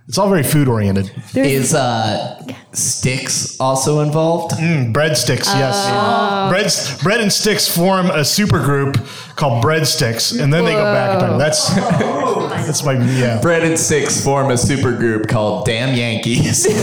[0.08, 1.12] it's all very food oriented.
[1.36, 2.42] Is uh,
[2.72, 4.54] Sticks also involved?
[4.56, 5.76] Breadsticks, yes.
[5.90, 6.50] Oh.
[6.50, 8.98] Bread, bread and sticks form a super group
[9.36, 11.38] called Breadsticks, and then they go back in time.
[11.38, 11.74] That's
[12.66, 13.42] that's my yeah.
[13.42, 16.68] Bread and Sticks form a super group called Damn Yankees.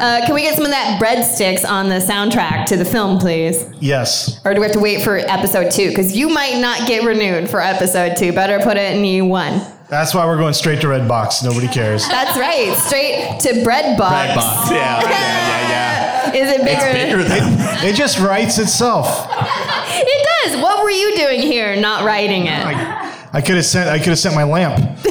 [0.00, 3.66] Uh, can we get some of that breadsticks on the soundtrack to the film, please?
[3.80, 4.40] Yes.
[4.46, 5.90] Or do we have to wait for episode two?
[5.90, 8.32] Because you might not get renewed for episode two.
[8.32, 9.60] Better put it in E one.
[9.90, 11.42] That's why we're going straight to Redbox.
[11.42, 12.06] Nobody cares.
[12.06, 12.72] That's right.
[12.76, 14.34] Straight to bread box.
[14.36, 14.70] Box.
[14.70, 16.32] Yeah, yeah, yeah, yeah.
[16.32, 16.86] Is it bigger?
[16.86, 19.26] It's bigger than It just writes itself.
[19.92, 20.56] It does.
[20.62, 22.64] What were you doing here, not writing it?
[23.32, 23.90] I could have sent.
[23.90, 24.98] I could have sent my lamp.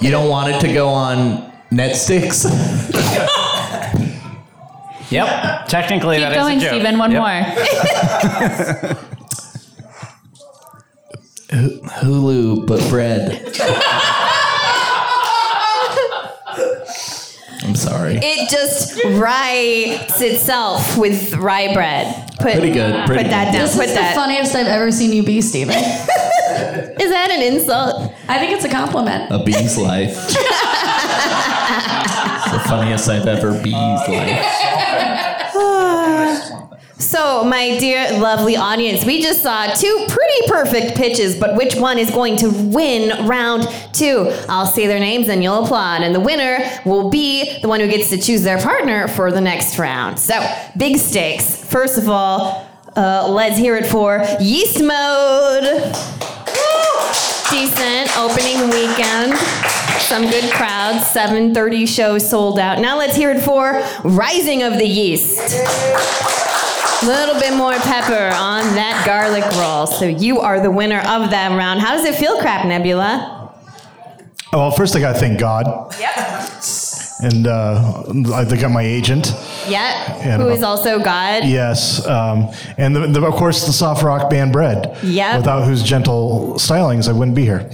[0.00, 2.44] You don't want it to go on Netsticks?
[5.10, 5.68] Yep.
[5.68, 6.70] Technically, Keep that is going, a joke.
[6.70, 6.98] Stephen.
[6.98, 7.20] One Yep.
[8.80, 8.96] more.
[11.48, 13.40] Hulu, but bread.
[17.62, 18.18] I'm sorry.
[18.22, 22.28] It just writes itself with rye bread.
[22.38, 23.58] Put, Pretty good, pretty put that good.
[23.58, 23.62] down.
[23.66, 25.74] This put is the funniest I've ever seen you be, Steven.
[27.00, 28.12] Is that an insult?
[28.28, 29.30] I think it's a compliment.
[29.32, 30.10] A bee's life.
[30.16, 30.34] it's
[32.52, 34.08] the funniest I've ever bee's life.
[37.04, 41.98] So, my dear, lovely audience, we just saw two pretty perfect pitches, but which one
[41.98, 44.32] is going to win round two?
[44.48, 47.88] I'll say their names and you'll applaud, and the winner will be the one who
[47.88, 50.18] gets to choose their partner for the next round.
[50.18, 50.34] So,
[50.78, 51.62] big stakes.
[51.62, 55.64] First of all, uh, let's hear it for Yeast Mode.
[57.50, 59.36] Decent opening weekend.
[60.00, 61.06] Some good crowds.
[61.08, 62.78] 7:30 show sold out.
[62.78, 66.63] Now let's hear it for Rising of the Yeast.
[67.02, 69.86] A little bit more pepper on that garlic roll.
[69.86, 71.80] So you are the winner of that round.
[71.80, 73.52] How does it feel, Crap Nebula?
[74.52, 75.66] Oh, well, first I got to thank God.
[75.98, 76.16] Yep.
[77.22, 79.34] and uh, I think I'm my agent.
[79.68, 80.14] Yeah.
[80.20, 81.44] And Who is also God.
[81.44, 84.96] Yes, um, and the, the, of course the soft rock band Bread.
[85.02, 85.38] Yep.
[85.38, 87.70] Without whose gentle stylings, I wouldn't be here.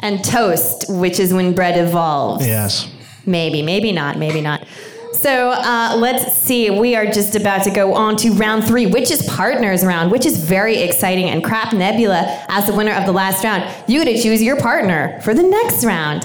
[0.00, 2.46] And toast, which is when bread evolves.
[2.46, 2.90] Yes.
[3.26, 4.66] Maybe, maybe not, maybe not.
[5.20, 6.70] So uh, let's see.
[6.70, 10.24] We are just about to go on to round three, which is partners round, which
[10.24, 11.28] is very exciting.
[11.28, 14.56] And Crap Nebula, as the winner of the last round, you get to choose your
[14.60, 16.24] partner for the next round.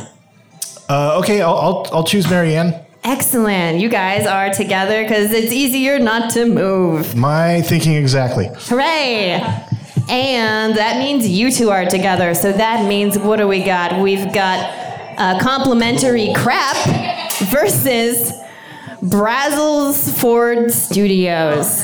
[0.88, 2.80] Uh, okay, I'll, I'll I'll choose Marianne.
[3.04, 3.80] Excellent.
[3.80, 7.16] You guys are together because it's easier not to move.
[7.16, 8.48] My thinking exactly.
[8.54, 9.42] Hooray!
[10.08, 12.36] And that means you two are together.
[12.36, 14.00] So that means what do we got?
[14.00, 14.60] We've got
[15.18, 16.78] uh, complimentary crap
[17.46, 18.32] versus
[19.04, 21.84] Brazzles Ford Studios.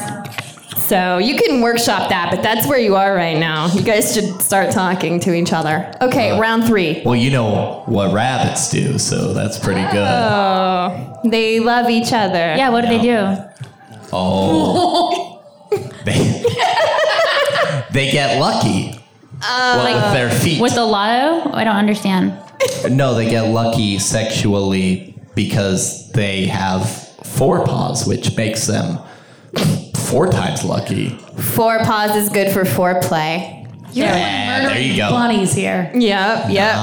[0.78, 3.68] So you can workshop that, but that's where you are right now.
[3.74, 5.92] You guys should start talking to each other.
[6.02, 7.02] Okay, uh, round three.
[7.06, 9.98] Well, you know what rabbits do, so that's pretty good.
[9.98, 12.56] Oh, they love each other.
[12.56, 13.38] Yeah, what do they do?
[14.14, 15.44] Oh.
[16.06, 16.44] they,
[17.92, 18.98] they get lucky.
[19.44, 20.62] Uh, well, with their feet.
[20.62, 21.52] With the lotto?
[21.52, 22.32] I don't understand.
[22.90, 29.00] no, they get lucky sexually because they have four paws, which makes them
[30.10, 31.10] four times lucky.
[31.56, 33.56] Four paws is good for foreplay.
[33.92, 35.10] Yeah, there you go.
[35.10, 35.92] Bunnies here.
[35.94, 36.76] Yep, yep.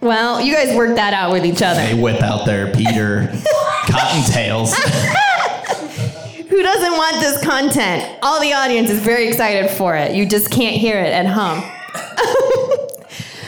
[0.00, 1.82] well, you guys work that out with each other.
[1.82, 3.28] They whip out their Peter
[3.86, 4.74] cottontails.
[6.48, 8.18] Who doesn't want this content?
[8.22, 10.14] All the audience is very excited for it.
[10.14, 11.62] You just can't hear it at home.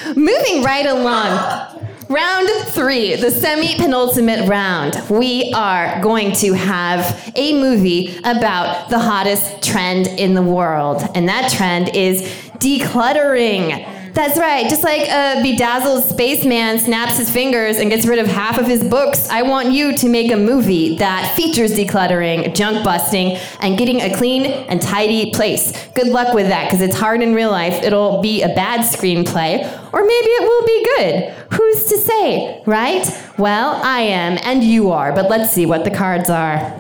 [0.17, 1.72] Moving right along.
[2.13, 5.03] Round three, the semi penultimate round.
[5.09, 11.09] We are going to have a movie about the hottest trend in the world.
[11.15, 12.21] And that trend is
[12.59, 14.02] decluttering.
[14.15, 14.69] That's right.
[14.69, 18.85] Just like a bedazzled spaceman snaps his fingers and gets rid of half of his
[18.85, 24.03] books, I want you to make a movie that features decluttering, junk busting, and getting
[24.03, 25.73] a clean and tidy place.
[25.95, 27.83] Good luck with that because it's hard in real life.
[27.83, 29.63] It'll be a bad screenplay,
[29.95, 31.35] or maybe it will be good.
[31.55, 33.33] Who's to say, right?
[33.39, 36.79] Well, I am, and you are, but let's see what the cards are.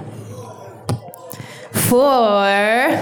[1.73, 2.45] For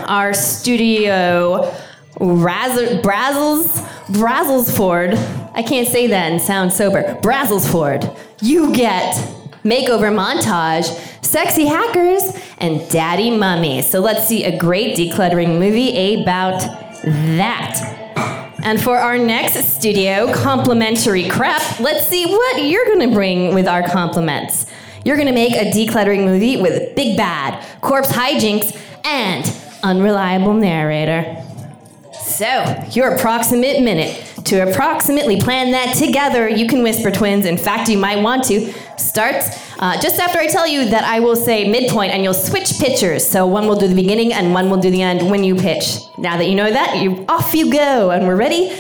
[0.07, 1.75] our studio
[2.21, 5.15] Razzle, Brazzles, Brazzlesford.
[5.55, 7.03] I can't say that and sound sober.
[7.23, 8.17] Brazzlesford.
[8.43, 9.15] You get
[9.63, 10.85] makeover montage,
[11.25, 12.23] sexy hackers,
[12.59, 13.83] and daddy mummy.
[13.83, 16.61] So let's see a great decluttering movie about
[17.05, 18.01] that.
[18.65, 23.83] And for our next studio complimentary crap, let's see what you're gonna bring with our
[23.83, 24.67] compliments.
[25.05, 29.51] You're gonna make a decluttering movie with big bad, corpse hijinks, and
[29.83, 31.45] unreliable narrator.
[32.41, 36.49] So, your approximate minute to approximately plan that together.
[36.49, 37.45] You can whisper twins.
[37.45, 38.73] In fact, you might want to.
[38.97, 42.79] Starts uh, just after I tell you that I will say midpoint and you'll switch
[42.79, 43.29] pitchers.
[43.29, 45.99] So, one will do the beginning and one will do the end when you pitch.
[46.17, 48.11] Now that you know that, you off you go.
[48.11, 48.71] And we're ready.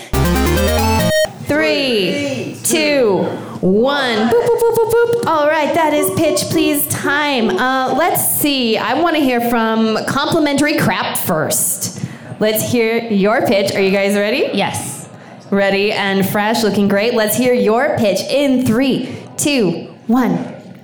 [1.44, 3.24] Three, two,
[3.60, 4.16] one.
[4.30, 5.26] Boop, boop, boop, boop, boop.
[5.26, 6.88] All right, that is pitch, please.
[6.88, 7.50] Time.
[7.50, 8.78] Uh, let's see.
[8.78, 12.00] I want to hear from complimentary crap first.
[12.40, 13.72] Let's hear your pitch.
[13.74, 14.50] Are you guys ready?
[14.54, 15.08] Yes.
[15.50, 17.12] Ready and fresh, looking great.
[17.14, 20.36] Let's hear your pitch in three, two, one,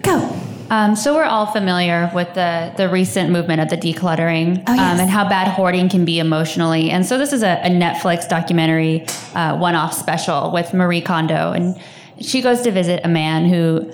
[0.02, 0.32] go.
[0.68, 4.94] Um, so we're all familiar with the the recent movement of the decluttering Oh, yes.
[4.94, 6.90] um, and how bad hoarding can be emotionally.
[6.90, 11.80] And so this is a, a Netflix documentary, uh, one-off special with Marie Kondo, and
[12.20, 13.92] she goes to visit a man who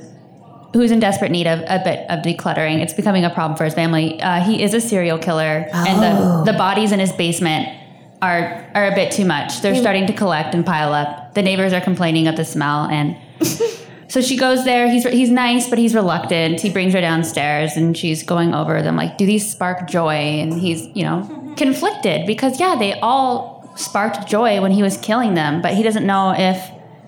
[0.73, 2.81] who's in desperate need of a bit of decluttering.
[2.83, 4.21] It's becoming a problem for his family.
[4.21, 6.45] Uh, he is a serial killer, and Oh.
[6.45, 7.69] the the bodies in his basement
[8.21, 9.61] are are a bit too much.
[9.63, 11.35] They're starting to collect and pile up.
[11.35, 13.17] The neighbors are complaining of the smell and.
[14.09, 14.91] So she goes there.
[14.91, 16.61] He's he's nice, but he's reluctant.
[16.61, 20.53] He brings her downstairs, and she's going over them like, "Do these spark joy?" And
[20.53, 25.63] he's you know conflicted because yeah, they all sparked joy when he was killing them,
[25.63, 26.59] but he doesn't know if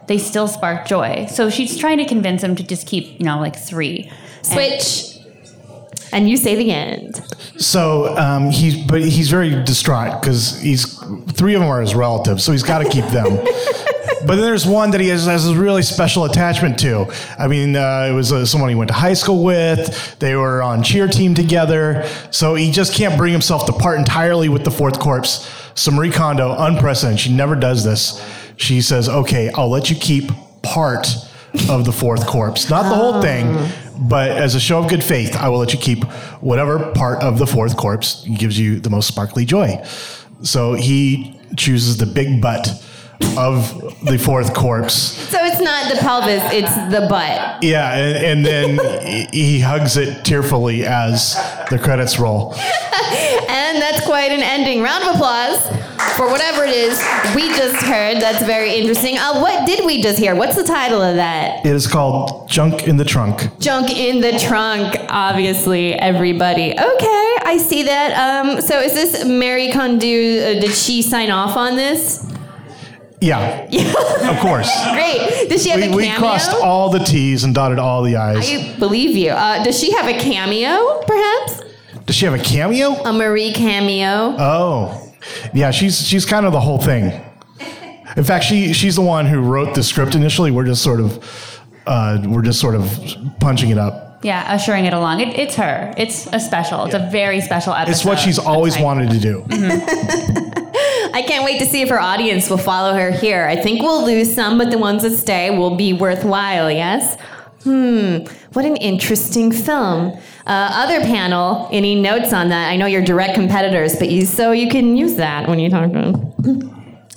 [0.06, 1.26] they still spark joy.
[1.30, 4.10] So she's trying to convince him to just keep you know like three.
[4.42, 5.10] Switch.
[6.12, 7.16] And you say the end.
[7.58, 10.96] So um, he's but he's very distraught because he's
[11.32, 13.36] three of them are his relatives, so he's got to keep them.
[14.26, 17.12] but then there's one that he has, has a really special attachment to.
[17.38, 20.18] I mean, uh, it was uh, someone he went to high school with.
[20.18, 24.48] They were on cheer team together, so he just can't bring himself to part entirely
[24.48, 25.50] with the fourth corpse.
[25.74, 27.20] So Marie Kondo, unprecedented.
[27.20, 28.22] She never does this.
[28.56, 30.30] She says, "Okay, I'll let you keep
[30.62, 31.08] part."
[31.70, 33.56] Of the fourth corpse, not the whole thing,
[33.96, 36.02] but as a show of good faith, I will let you keep
[36.40, 39.80] whatever part of the fourth corpse gives you the most sparkly joy.
[40.42, 42.68] So he chooses the big butt
[43.38, 44.94] of the fourth corpse.
[44.94, 47.62] So it's not the pelvis, it's the butt.
[47.62, 51.34] Yeah, and, and then he hugs it tearfully as
[51.70, 52.54] the credits roll.
[53.64, 54.82] And that's quite an ending.
[54.82, 55.58] Round of applause
[56.16, 56.98] for whatever it is
[57.34, 58.20] we just heard.
[58.20, 59.16] That's very interesting.
[59.18, 60.34] Uh, what did we just hear?
[60.34, 61.64] What's the title of that?
[61.64, 63.58] It is called Junk in the Trunk.
[63.60, 66.72] Junk in the trunk, obviously, everybody.
[66.72, 68.12] Okay, I see that.
[68.44, 70.06] Um, so is this Marie Kondo?
[70.06, 72.30] Uh, did she sign off on this?
[73.20, 73.62] Yeah,
[74.30, 74.70] of course.
[74.92, 75.48] Great.
[75.48, 76.10] Does she have We, a cameo?
[76.12, 78.50] we crossed all the T's and dotted all the I's.
[78.50, 79.30] I believe you.
[79.30, 81.62] Uh, does she have a cameo, perhaps?
[82.06, 82.92] Does she have a cameo?
[83.04, 84.36] A Marie cameo?
[84.38, 85.12] Oh,
[85.54, 85.70] yeah.
[85.70, 87.24] She's she's kind of the whole thing.
[88.16, 90.50] In fact, she she's the one who wrote the script initially.
[90.50, 94.20] We're just sort of uh, we're just sort of punching it up.
[94.22, 95.20] Yeah, ushering it along.
[95.20, 95.92] It, it's her.
[95.98, 96.84] It's a special.
[96.84, 97.90] It's a very special episode.
[97.92, 99.44] It's what she's always wanted to do.
[101.14, 103.46] I can't wait to see if her audience will follow her here.
[103.46, 107.18] I think we'll lose some, but the ones that stay will be worthwhile, yes?
[107.64, 108.18] Hmm,
[108.52, 110.12] what an interesting film.
[110.46, 112.68] Uh, other panel, any notes on that?
[112.68, 115.90] I know you're direct competitors, but you so you can use that when you talk
[115.92, 116.70] to them.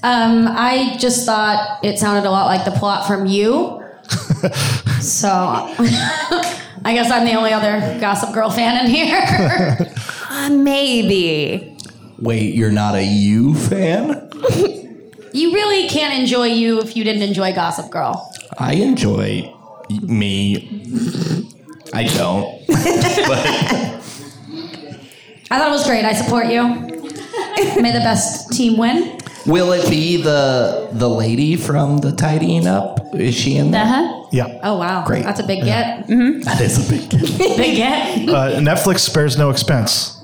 [0.04, 3.84] Um, I just thought it sounded a lot like the plot from you.
[5.02, 9.94] so I guess I'm the only other Gossip Girl fan in here.
[10.30, 11.76] Uh, maybe.
[12.20, 14.30] Wait, you're not a you fan?
[15.34, 18.32] you really can't enjoy you if you didn't enjoy Gossip Girl.
[18.60, 19.52] I enjoy
[19.90, 20.84] me.
[21.94, 22.68] I don't.
[22.68, 23.46] but
[25.50, 26.06] I thought it was great.
[26.06, 26.64] I support you.
[27.82, 29.18] May the best team win.
[29.46, 33.00] will it be the the lady from the tidying up?
[33.16, 33.84] Is she in there?
[33.84, 34.28] Uh-huh.
[34.32, 34.60] Yeah.
[34.62, 35.24] Oh wow, Great.
[35.24, 36.06] That's a big get.
[36.08, 37.10] That is a big.
[37.10, 37.38] get.
[37.58, 38.30] Big get.
[38.30, 40.20] Uh, Netflix spares no expense.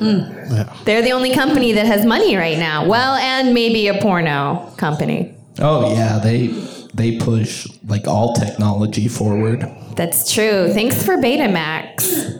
[0.83, 2.85] They're the only company that has money right now.
[2.85, 5.33] Well, and maybe a porno company.
[5.59, 6.47] Oh yeah, they
[6.93, 9.67] they push like all technology forward.
[9.95, 10.71] That's true.
[10.73, 12.39] Thanks for Betamax.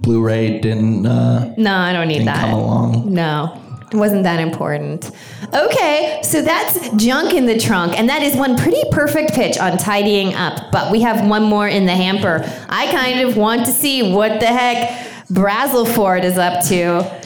[0.00, 2.40] Blu-ray didn't uh, No, I don't need didn't that.
[2.40, 3.12] come along.
[3.12, 3.60] No,
[3.92, 5.10] it wasn't that important.
[5.52, 9.76] Okay, so that's junk in the trunk, and that is one pretty perfect pitch on
[9.76, 10.70] tidying up.
[10.72, 12.42] But we have one more in the hamper.
[12.68, 17.18] I kind of want to see what the heck Brazelford is up to.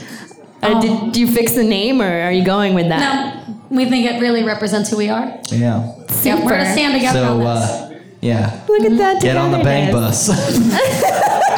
[0.63, 3.01] Uh, did, you fix the name, or are you going with that?
[3.37, 3.42] No,
[3.73, 5.27] we think it really represents who we are.
[5.49, 5.93] Yeah.
[6.23, 7.71] Yeah, we're gonna stand together on So this.
[7.71, 9.23] uh, yeah, Look at that.
[9.23, 10.29] get on the bang bus.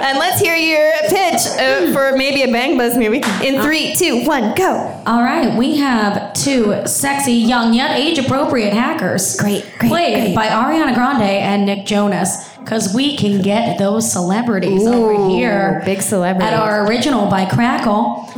[0.00, 0.90] And let's hear your
[1.38, 3.22] pitch uh, for maybe a Bang Buzz movie.
[3.46, 5.02] In three, two, one, go.
[5.06, 9.36] All right, we have two sexy, young, yet age-appropriate hackers.
[9.36, 10.34] Great, great, played great.
[10.34, 12.48] by Ariana Grande and Nick Jonas.
[12.58, 15.80] Because we can get those celebrities over Ooh, here.
[15.86, 16.50] big celebrities.
[16.50, 18.30] At our original by Crackle.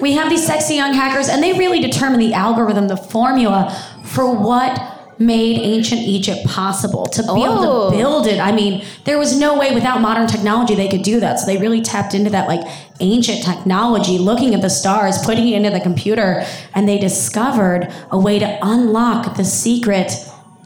[0.00, 4.34] We have these sexy young hackers, and they really determine the algorithm, the formula for
[4.34, 7.90] what made ancient Egypt possible to be able Oh.
[7.90, 8.40] to build it.
[8.40, 11.38] I mean, there was no way without modern technology they could do that.
[11.40, 12.60] So they really tapped into that like
[13.00, 16.44] ancient technology, looking at the stars, putting it into the computer,
[16.74, 20.12] and they discovered a way to unlock the secret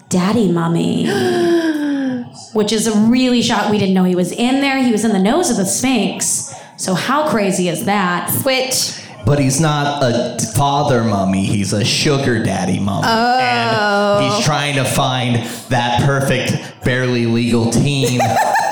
[0.09, 1.07] daddy mummy.
[2.55, 3.71] Which is a really shot.
[3.71, 4.83] We didn't know he was in there.
[4.83, 6.55] He was in the nose of the Sphinx.
[6.77, 8.31] So how crazy is that?
[8.31, 8.93] Switch.
[9.29, 13.07] But he's not a father mummy, he's a sugar daddy mummy.
[13.07, 14.21] Oh.
[14.23, 18.23] And he's trying to find that perfect, barely legal teen.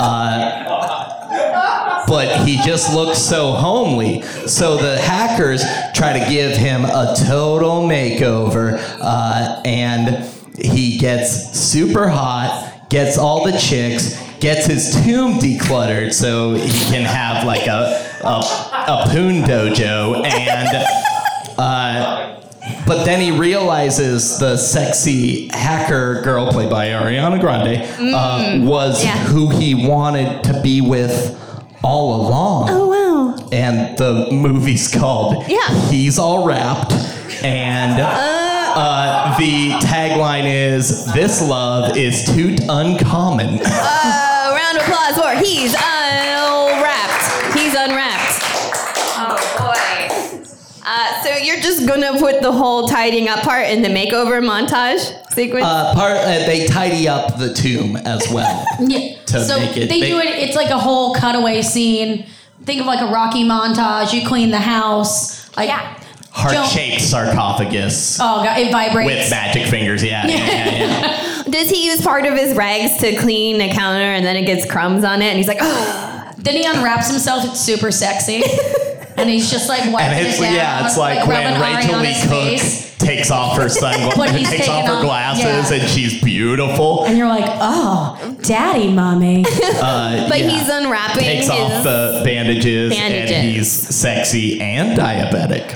[0.01, 0.63] uh,
[2.09, 4.23] but he just looks so homely.
[4.23, 5.63] So the hackers
[5.95, 10.25] try to give him a total makeover, uh, and
[10.59, 17.03] he gets super hot, gets all the chicks, gets his tomb decluttered so he can
[17.03, 20.69] have like a a, a poon dojo and
[21.59, 22.37] uh,
[22.87, 27.83] but then he realizes the sexy hacker girl played by Ariana Grande
[28.15, 29.17] uh, was yeah.
[29.27, 31.41] who he wanted to be with
[31.83, 32.69] all along.
[32.71, 33.49] Oh, wow.
[33.53, 35.89] And the movie's called Yeah.
[35.89, 36.93] He's All Wrapped.
[37.45, 43.61] And uh, the tagline is This love is too uncommon.
[43.65, 45.75] Uh, round of applause for he's
[51.87, 54.99] gonna put the whole tidying up part in the makeover montage
[55.33, 55.65] sequence?
[55.65, 58.65] Uh, part uh, they tidy up the tomb as well.
[58.81, 59.17] Yeah.
[59.27, 60.11] To so make it they big.
[60.13, 60.27] do it.
[60.27, 62.27] It's like a whole cutaway scene.
[62.65, 64.13] Think of like a Rocky montage.
[64.13, 65.55] You clean the house.
[65.57, 65.95] Like Yeah.
[66.31, 69.09] Heart-shaped sarcophagus oh god, it vibrates.
[69.23, 70.05] with magic fingers.
[70.05, 70.71] Yeah, yeah, yeah.
[70.75, 71.43] yeah.
[71.51, 74.71] Does he use part of his rags to clean the counter and then it gets
[74.71, 76.13] crumbs on it and he's like, oh.
[76.39, 77.45] Then he unwraps himself.
[77.47, 78.43] It's super sexy.
[79.17, 82.01] and he's just like wiping And it's it down, yeah, it's like, when rubbing Rachael
[82.01, 82.86] Leigh Cook face.
[82.99, 85.79] Takes off her When sunglasses, he's takes taking off her off- glasses, yeah.
[85.79, 87.05] and she's beautiful.
[87.05, 89.45] And you're like, oh, daddy, mommy.
[89.47, 90.49] Uh, But yeah.
[90.51, 91.51] he's unwrapping takes his.
[91.51, 93.31] off the bandages, Bandages.
[93.33, 95.71] and he's sexy and diabetic.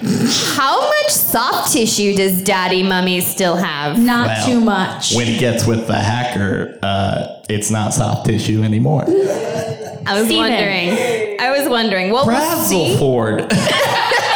[0.57, 3.99] How much soft tissue does Daddy Mummy still have?
[3.99, 5.15] Not Well, too much.
[5.15, 9.05] When he gets with the hacker, uh, it's not soft tissue anymore.
[9.07, 10.37] I was Steven.
[10.51, 11.41] wondering.
[11.41, 12.11] I was wondering.
[12.11, 12.97] Well, we'll see.
[12.97, 13.53] Ford.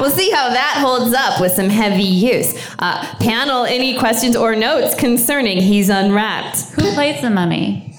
[0.00, 2.54] We'll see how that holds up with some heavy use.
[2.78, 6.70] Uh, panel, any questions or notes concerning He's Unwrapped?
[6.72, 7.94] Who plays the mummy?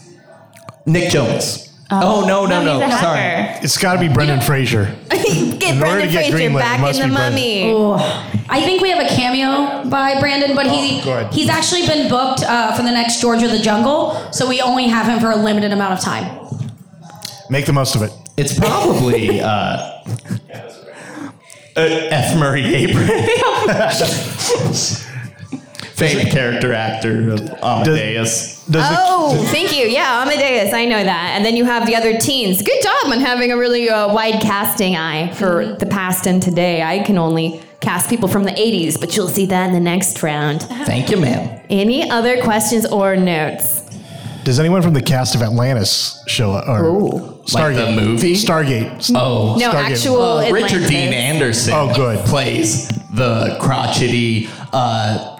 [0.86, 1.68] Nick Jonas.
[1.91, 2.80] Oh, no, no, no.
[2.97, 3.22] Sorry.
[3.64, 4.95] It's got to be Brendan Fraser.
[5.60, 7.72] get In Brendan Fraser greenlit, it back in the mummy.
[7.72, 7.95] Oh,
[8.50, 12.10] I think we have a cameo by Brandon, but he Oh, go he's actually been
[12.10, 15.32] booked uh, for the next George of the Jungle, so we only have him for
[15.32, 16.47] a limited amount of time.
[17.50, 18.12] Make the most of it.
[18.38, 20.04] It's probably uh,
[21.82, 22.38] F.
[22.38, 23.28] Murray Abraham.
[26.00, 28.66] Famed character actor of Amadeus.
[28.68, 29.86] Does Oh, thank you.
[29.86, 31.34] Yeah, Amadeus, I know that.
[31.36, 32.62] And then you have the other teens.
[32.62, 36.82] Good job on having a really uh, wide casting eye for the past and today.
[36.84, 40.24] I can only cast people from the 80s, but you'll see that in the next
[40.24, 40.62] round.
[40.64, 41.62] Thank you, ma'am.
[41.70, 43.79] Any other questions or notes?
[44.40, 46.68] The, does anyone from the cast of Atlantis show up?
[46.68, 47.10] Or Ooh.
[47.54, 48.34] Like the movie?
[48.36, 49.12] Stargate.
[49.16, 49.92] Oh, No, Stargate.
[49.92, 51.74] actual Uh, Richard Dean Anderson.
[51.76, 52.20] Oh, good.
[52.26, 55.38] Plays the crotchety, uh,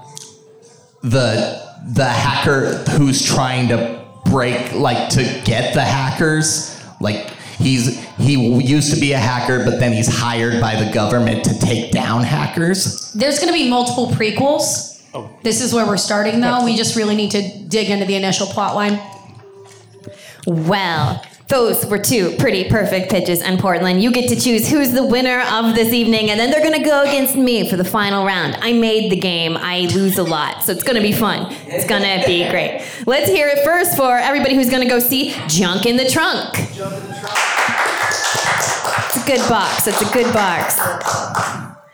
[1.04, 6.84] the the hacker who's trying to break, like to get the hackers.
[7.00, 11.44] Like he's he used to be a hacker, but then he's hired by the government
[11.46, 13.14] to take down hackers.
[13.14, 14.89] There's going to be multiple prequels.
[15.14, 15.30] Oh.
[15.44, 16.64] This is where we're starting, though.
[16.64, 19.00] We just really need to dig into the initial plot line.
[20.46, 25.04] Well, those were two pretty perfect pitches, and Portland, you get to choose who's the
[25.04, 28.56] winner of this evening, and then they're gonna go against me for the final round.
[28.62, 31.48] I made the game, I lose a lot, so it's gonna be fun.
[31.66, 32.84] It's gonna be great.
[33.08, 36.54] Let's hear it first for everybody who's gonna go see Junk in the Trunk.
[36.60, 36.78] It's
[39.18, 40.80] a good box, it's a good box.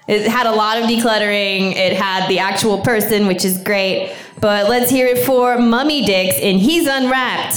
[0.08, 1.76] It had a lot of decluttering.
[1.76, 4.16] It had the actual person, which is great.
[4.40, 7.56] But let's hear it for Mummy Dicks and He's Unwrapped.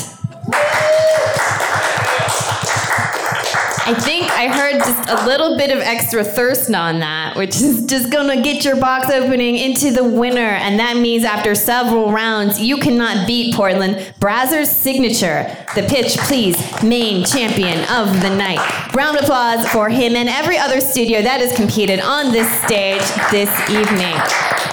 [3.88, 7.86] I think I heard just a little bit of extra thirst on that, which is
[7.86, 10.40] just gonna get your box opening into the winner.
[10.40, 14.12] And that means after several rounds, you cannot beat Portland.
[14.20, 18.60] Brazzer's signature, the pitch, please, main champion of the night.
[18.94, 23.00] Round of applause for him and every other studio that has competed on this stage
[23.30, 24.67] this evening.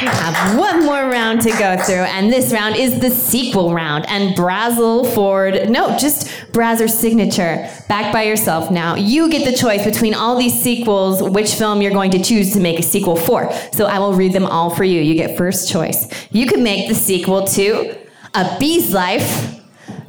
[0.00, 4.06] We have one more round to go through, and this round is the sequel round.
[4.08, 7.68] And Brazel Ford, no, just Brazzer signature.
[7.86, 8.94] Back by yourself now.
[8.94, 12.60] You get the choice between all these sequels, which film you're going to choose to
[12.60, 13.52] make a sequel for.
[13.72, 15.02] So I will read them all for you.
[15.02, 16.08] You get first choice.
[16.30, 17.98] You could make the sequel to
[18.34, 19.60] A Bee's Life,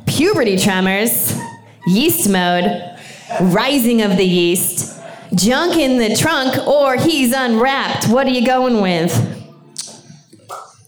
[0.06, 1.38] Puberty Tremors,
[1.86, 2.98] Yeast Mode,
[3.42, 5.02] Rising of the Yeast,
[5.36, 8.08] Junk in the Trunk, or He's Unwrapped.
[8.08, 9.41] What are you going with?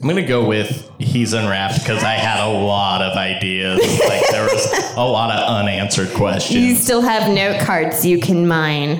[0.03, 3.79] I'm gonna go with he's unwrapped because I had a lot of ideas.
[4.05, 6.59] like there was a lot of unanswered questions.
[6.61, 8.89] You still have note cards you can mine.
[8.89, 8.99] Okay,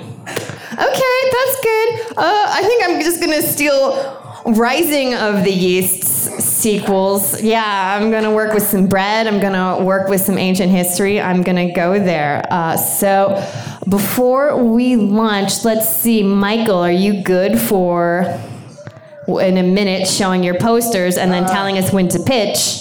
[0.72, 2.00] that's good.
[2.16, 7.42] Uh, I think I'm just gonna steal Rising of the Yeasts sequels.
[7.42, 9.26] Yeah, I'm gonna work with some bread.
[9.26, 11.20] I'm gonna work with some ancient history.
[11.20, 12.46] I'm gonna go there.
[12.50, 13.46] Uh, so
[13.90, 18.40] before we launch, let's see, Michael, are you good for
[19.28, 22.80] in a minute showing your posters and then telling us when to pitch?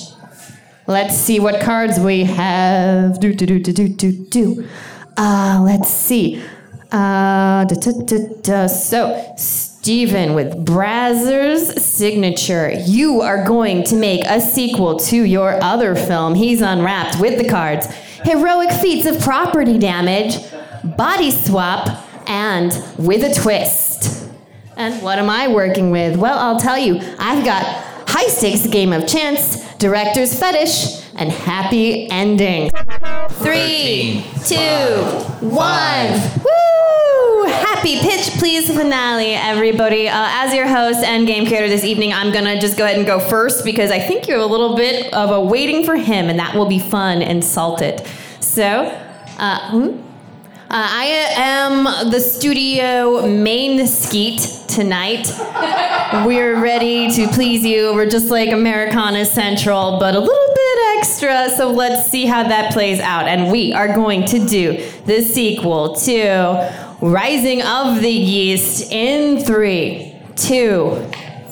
[0.87, 3.19] Let's see what cards we have.
[3.19, 4.67] Do do do do do do do.
[5.15, 6.43] Uh, let's see.
[6.91, 8.67] Uh, da, da, da.
[8.67, 15.95] So, Steven, with Brazzer's signature, you are going to make a sequel to your other
[15.95, 17.87] film, He's Unwrapped, with the cards
[18.23, 20.37] Heroic Feats of Property Damage,
[20.97, 23.92] Body Swap, and With a Twist.
[24.75, 26.17] And what am I working with?
[26.17, 27.63] Well, I'll tell you, I've got
[28.09, 32.71] High Stakes Game of Chance, Director's Fetish, and Happy Ending.
[33.29, 34.57] Three, two,
[35.45, 36.11] one.
[36.43, 37.45] Woo!
[37.45, 40.07] Happy pitch, please, finale, everybody.
[40.07, 43.05] Uh, as your host and game creator this evening, I'm gonna just go ahead and
[43.05, 46.39] go first because I think you're a little bit of a waiting for him, and
[46.39, 48.01] that will be fun and salted.
[48.39, 48.85] So,
[49.37, 50.12] uh, hmm?
[50.73, 51.05] Uh, I
[51.35, 55.31] am the studio main skeet tonight.
[56.25, 57.93] We're ready to please you.
[57.93, 61.51] We're just like Americana Central, but a little bit extra.
[61.55, 63.27] So let's see how that plays out.
[63.27, 70.19] And we are going to do the sequel to Rising of the Yeast in three,
[70.35, 70.95] two,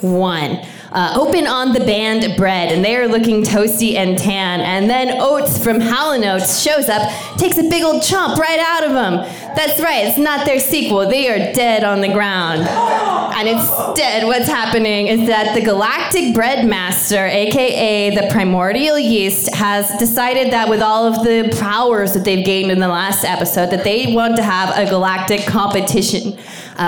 [0.01, 0.65] one.
[0.91, 4.59] Uh, open on the band bread, and they are looking toasty and tan.
[4.59, 8.59] And then Oates from Hall and Oates shows up, takes a big old chomp right
[8.59, 9.13] out of them.
[9.55, 11.07] That's right, it's not their sequel.
[11.07, 12.67] They are dead on the ground.
[12.67, 19.89] And instead, what's happening is that the Galactic Bread Master, aka the Primordial Yeast, has
[19.97, 23.85] decided that with all of the powers that they've gained in the last episode, that
[23.85, 26.37] they want to have a galactic competition.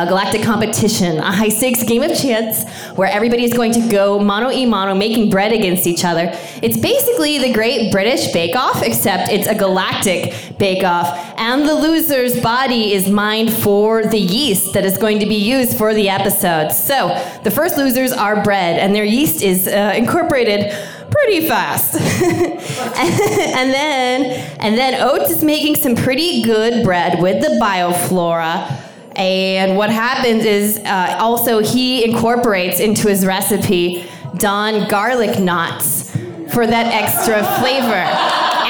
[0.08, 4.50] Galactic competition, a high stakes game of chance where everybody is going to go mono
[4.50, 6.32] e mono making bread against each other.
[6.62, 11.76] It's basically the Great British Bake Off, except it's a galactic bake off, and the
[11.76, 16.10] loser's body is mined for the yeast that is going to be used for the
[16.10, 16.72] episode.
[16.72, 17.10] So
[17.44, 20.74] the first losers are bread, and their yeast is uh, incorporated
[21.12, 21.96] pretty fast.
[22.24, 24.26] and then
[24.60, 28.83] and then Oates is making some pretty good bread with the bioflora.
[29.16, 34.06] And what happens is uh, also he incorporates into his recipe
[34.38, 36.10] Don garlic knots
[36.54, 38.04] for that extra flavor.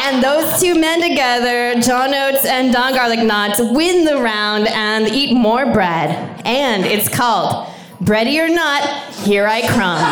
[0.05, 5.07] And those two men together, John Oates and Don Garlic Knots, win the round and
[5.07, 6.41] eat more bread.
[6.45, 7.67] And it's called
[8.01, 8.83] Bready or Not,
[9.23, 10.03] Here I Crumb.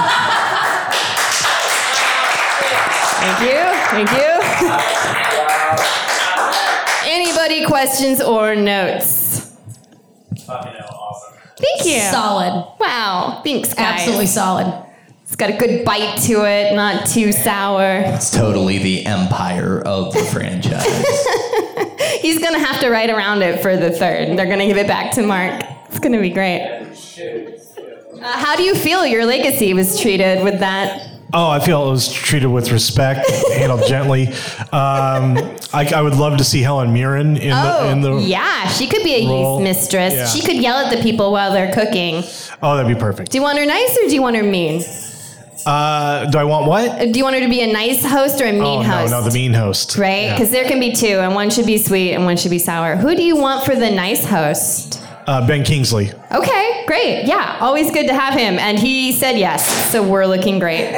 [3.21, 3.59] Thank you.
[3.91, 4.32] Thank you.
[7.11, 9.20] Anybody questions or notes?
[11.58, 12.02] Thank you.
[12.12, 12.76] Solid.
[12.80, 13.41] Wow.
[13.43, 13.99] Thanks, guys.
[13.99, 14.86] Absolutely solid.
[15.24, 18.02] It's got a good bite to it, not too sour.
[18.04, 20.84] It's totally the empire of the franchise.
[22.22, 24.38] He's gonna have to write around it for the third.
[24.38, 25.64] They're gonna give it back to Mark.
[25.88, 26.62] It's gonna be great.
[28.22, 31.11] Uh, how do you feel your legacy was treated with that?
[31.34, 34.27] Oh, I feel it was treated with respect, handled gently.
[34.73, 35.38] Um,
[35.73, 38.11] I, I would love to see Helen Mirren in the in the.
[38.11, 39.61] Oh, yeah, she could be a role.
[39.61, 40.13] yeast mistress.
[40.13, 40.27] Yeah.
[40.27, 42.23] She could yell at the people while they're cooking.
[42.61, 43.32] Oh, that'd be perfect.
[43.32, 44.84] Do you want her nice or do you want her mean?
[45.65, 47.11] Uh, do I want what?
[47.11, 48.88] Do you want her to be a nice host or a mean host?
[48.88, 49.11] Oh no, host?
[49.11, 49.97] no, the mean host.
[49.97, 50.23] Right?
[50.23, 50.34] Yeah.
[50.34, 52.95] Because there can be two, and one should be sweet and one should be sour.
[52.95, 55.01] Who do you want for the nice host?
[55.32, 56.11] Uh, ben Kingsley.
[56.29, 57.23] Okay, great.
[57.25, 58.59] Yeah, always good to have him.
[58.59, 60.91] And he said yes, so we're looking great.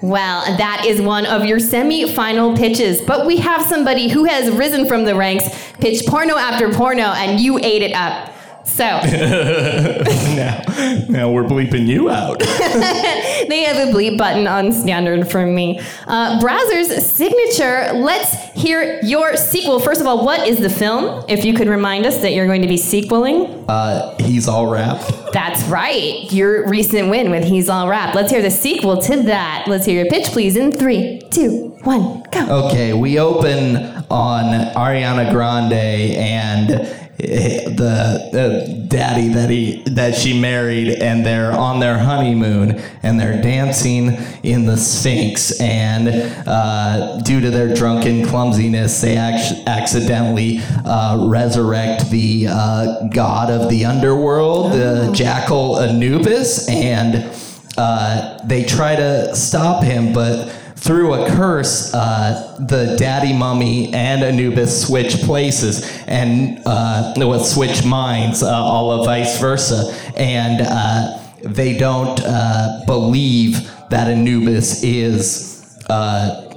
[0.00, 4.86] Well, that is one of your semi-final pitches, but we have somebody who has risen
[4.86, 5.44] from the ranks,
[5.74, 8.32] pitched porno after porno, and you ate it up.
[8.80, 10.62] So now,
[11.10, 12.38] now we're bleeping you out.
[12.38, 15.78] they have a bleep button on standard for me.
[16.06, 17.92] Uh, Brazzers signature.
[17.92, 19.80] Let's hear your sequel.
[19.80, 21.26] First of all, what is the film?
[21.28, 23.66] If you could remind us that you're going to be sequeling.
[23.68, 25.12] Uh, he's all wrapped.
[25.34, 26.32] That's right.
[26.32, 28.16] Your recent win with He's All Wrapped.
[28.16, 29.66] Let's hear the sequel to that.
[29.68, 32.68] Let's hear your pitch, please, in three, two, one, go.
[32.68, 33.76] Okay, we open
[34.10, 41.80] on Ariana Grande and the uh, daddy that he that she married, and they're on
[41.80, 46.08] their honeymoon, and they're dancing in the Sphinx, and
[46.46, 53.68] uh, due to their drunken clumsiness, they act- accidentally uh, resurrect the uh, god of
[53.68, 57.30] the underworld, the jackal Anubis, and
[57.76, 64.22] uh, they try to stop him, but through a curse, uh, the daddy mummy and
[64.22, 71.18] Anubis switch places and uh, well, switch minds, uh, all of vice versa, and uh,
[71.44, 76.48] they don't uh, believe that Anubis is uh,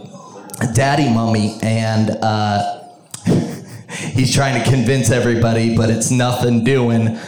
[0.73, 2.81] daddy mummy, and uh,
[4.13, 7.19] he's trying to convince everybody, but it's nothing doing.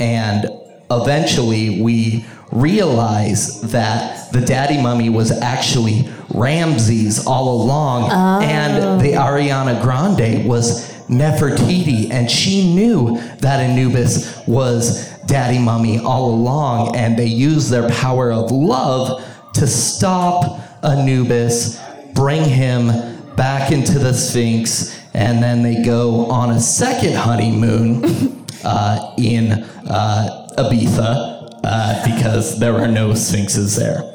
[0.00, 0.46] And
[0.90, 8.10] eventually we realize that the daddy mummy was actually Ramses all along,
[8.42, 16.30] and the Ariana Grande was Nefertiti, and she knew that Anubis was daddy mummy all
[16.30, 19.24] along, and they used their power of love
[19.54, 21.80] to stop Anubis,
[22.14, 22.88] bring him
[23.36, 30.48] back into the Sphinx, and then they go on a second honeymoon uh, in uh,
[30.58, 34.07] Ibiza uh, because there are no sphinxes there.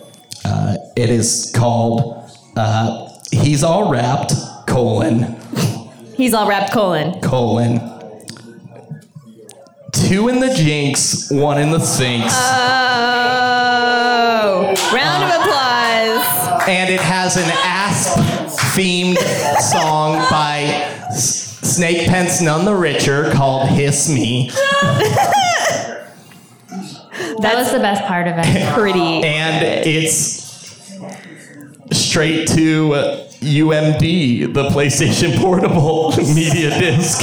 [0.45, 4.33] Uh, it is called uh, He's All Wrapped,
[4.67, 5.35] colon,
[6.15, 7.19] He's all wrapped colon.
[7.21, 7.79] colon.
[9.91, 12.33] Two in the Jinx, one in the sinks.
[13.35, 16.67] Oh, round of applause.
[16.67, 18.17] and it has an asp
[18.75, 19.17] themed
[19.59, 20.61] song by
[21.09, 24.51] S- Snake Pence None the Richer called Hiss Me.
[27.41, 28.73] That was the best part of it.
[28.79, 28.99] Pretty.
[28.99, 30.32] and it's
[32.13, 37.21] straight to uh, UMD, the PlayStation Portable media disc.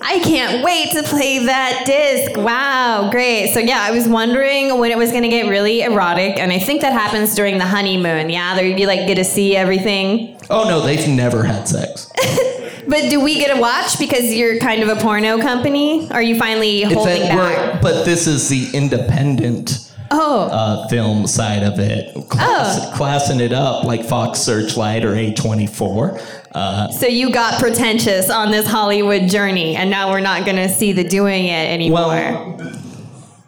[0.00, 2.38] I can't wait to play that disc.
[2.38, 3.52] Wow, great.
[3.52, 6.80] So yeah, I was wondering when it was gonna get really erotic, and I think
[6.80, 8.30] that happens during the honeymoon.
[8.30, 10.40] Yeah, there you like get to see everything.
[10.48, 12.10] Oh no, they've never had sex.
[12.86, 16.06] But do we get to watch because you're kind of a porno company?
[16.10, 17.80] Are you finally holding back?
[17.80, 22.92] but this is the independent Oh, uh, film side of it, class, Oh.
[22.96, 26.20] classing it up like Fox Searchlight or A24.
[26.54, 30.92] Uh, so you got pretentious on this Hollywood journey, and now we're not gonna see
[30.92, 31.98] the doing it anymore.
[32.06, 32.72] well,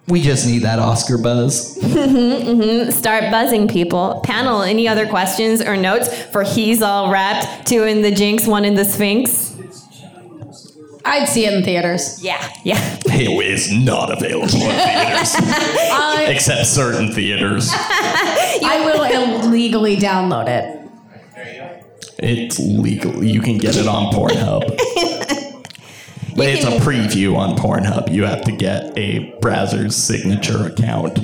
[0.09, 1.75] we just need that Oscar buzz.
[2.97, 4.21] Start buzzing people.
[4.25, 8.65] Panel, any other questions or notes for He's All Wrapped, two in the Jinx, one
[8.65, 9.46] in the Sphinx?
[11.07, 12.23] I'd see it in theaters.
[12.23, 12.99] Yeah, yeah.
[13.09, 17.71] It is not available in theaters, I, uh, except certain theaters.
[17.73, 20.83] I will illegally download it.
[22.19, 23.25] It's legal.
[23.25, 24.77] You can get it on Pornhub.
[26.37, 28.13] But it's a preview on Pornhub.
[28.13, 31.19] You have to get a browser's signature account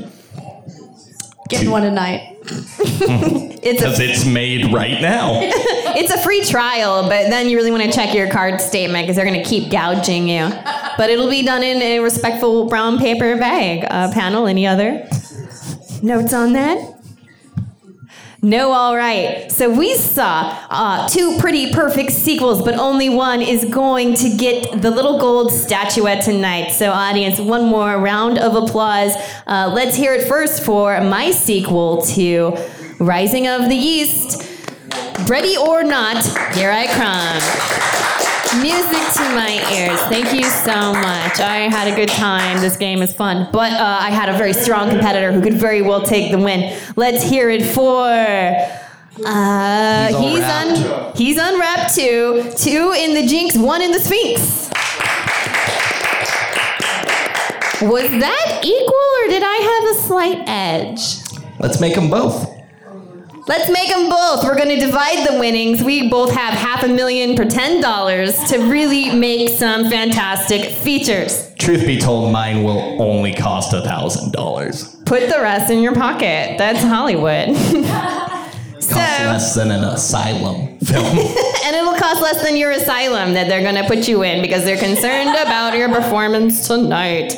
[1.49, 2.37] Getting one tonight.
[3.65, 5.39] It's because a it's made right now.
[5.41, 9.15] it's a free trial, but then you really want to check your card statement because
[9.15, 10.49] they're going to keep gouging you.
[10.99, 13.87] But it'll be done in a respectful brown paper bag.
[13.89, 15.09] Uh, panel, any other
[16.03, 17.02] notes on that?
[18.45, 19.53] No, all right.
[19.53, 24.83] So we saw uh, two pretty perfect sequels, but only one is going to get
[24.83, 26.71] the little gold statuette tonight.
[26.73, 29.15] So, audience, one more round of applause.
[29.47, 32.57] Uh, let's hear it first for my sequel to
[32.99, 34.43] Rising of the Yeast.
[35.29, 36.25] Ready or not,
[36.57, 38.02] here I come.
[38.61, 39.99] Music to my ears.
[40.03, 41.41] Thank you so much.
[41.41, 42.61] I had a good time.
[42.61, 43.49] This game is fun.
[43.51, 46.79] But uh, I had a very strong competitor who could very well take the win.
[46.97, 48.09] Let's hear it for.
[49.25, 51.17] Uh, He's he's on.
[51.17, 52.53] He's on rep two.
[52.57, 53.57] Two in the Jinx.
[53.57, 54.69] One in the Sphinx.
[57.81, 61.01] Was that equal, or did I have a slight edge?
[61.59, 62.62] Let's make them both.
[63.49, 64.45] Let's make them both.
[64.45, 65.83] We're going to divide the winnings.
[65.83, 71.53] We both have half a million for $10 to really make some fantastic features.
[71.59, 74.95] Truth be told, mine will only cost a thousand dollars.
[75.07, 76.57] Put the rest in your pocket.
[76.57, 77.57] That's Hollywood.
[78.79, 81.05] so, Costs less than an asylum film.
[81.19, 84.65] and it'll cost less than your asylum that they're going to put you in because
[84.65, 87.37] they're concerned about your performance tonight.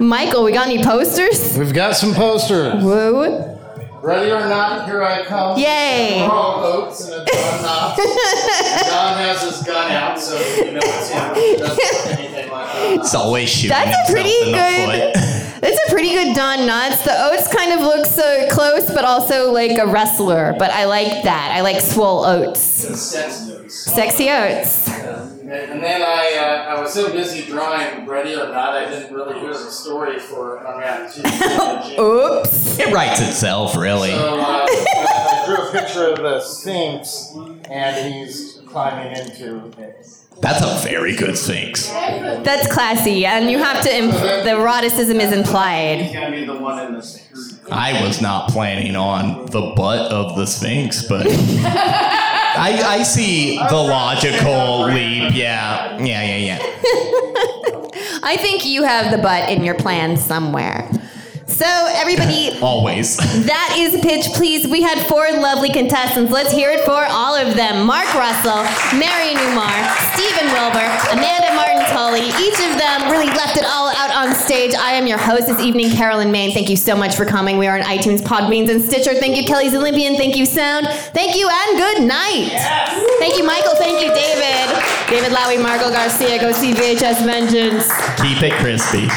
[0.00, 1.56] Michael, we got any posters?
[1.56, 2.82] We've got some posters.
[2.82, 3.57] Woo.
[4.00, 5.58] Ready or not, here I come.
[5.58, 6.22] Yay.
[6.22, 8.88] We're all oats and it's Don Knotts.
[8.88, 11.34] Don has his gun out, so you know it's him.
[11.34, 15.14] He doesn't look anything like it's always shooting That's a pretty good.
[15.14, 15.14] foot.
[15.60, 17.02] That's a pretty good Don Knotts.
[17.04, 20.54] The oats kind of looks uh, close, but also like a wrestler.
[20.58, 21.52] But I like that.
[21.56, 23.74] I like swole oats, It's sex news.
[23.74, 24.88] sexy oats.
[25.50, 29.38] And then I, uh, I was so busy drawing Ready or Not, I didn't really
[29.40, 31.22] hear the story for Unwrapped 2.
[32.02, 32.78] Oops.
[32.78, 34.10] It writes itself, really.
[34.10, 37.32] So uh, I drew a picture of the Sphinx,
[37.70, 40.06] and he's climbing into it.
[40.40, 41.88] That's a very good Sphinx.
[41.88, 43.96] That's classy, and you have to.
[43.96, 46.02] Imp- the eroticism is implied.
[46.02, 47.58] He's gonna be the one in the Sphinx.
[47.72, 51.26] I was not planning on the butt of the Sphinx, but
[52.58, 55.34] I, I see the logical leap.
[55.34, 56.58] Yeah, yeah, yeah, yeah.
[58.22, 60.90] I think you have the butt in your plan somewhere.
[61.58, 62.56] So everybody.
[62.62, 63.16] Always.
[63.16, 64.68] That is Pitch Please.
[64.68, 66.30] We had four lovely contestants.
[66.30, 67.84] Let's hear it for all of them.
[67.84, 68.62] Mark Russel,
[68.94, 69.82] Mary Numair,
[70.14, 72.30] Steven Wilber, Amanda Martin Tulley.
[72.38, 74.72] Each of them really left it all out on stage.
[74.72, 76.52] I am your host this evening, Carolyn Main.
[76.52, 77.58] Thank you so much for coming.
[77.58, 79.14] We are on iTunes, Podbeans, and Stitcher.
[79.14, 80.14] Thank you, Kelly's Olympian.
[80.14, 80.86] Thank you, Sound.
[81.12, 82.54] Thank you, and good night.
[83.18, 83.74] Thank you, Michael.
[83.74, 84.78] Thank you, David.
[85.10, 86.38] David Lowrey, Margot Garcia.
[86.40, 87.90] Go see VHS Vengeance.
[88.22, 89.08] Keep it crispy.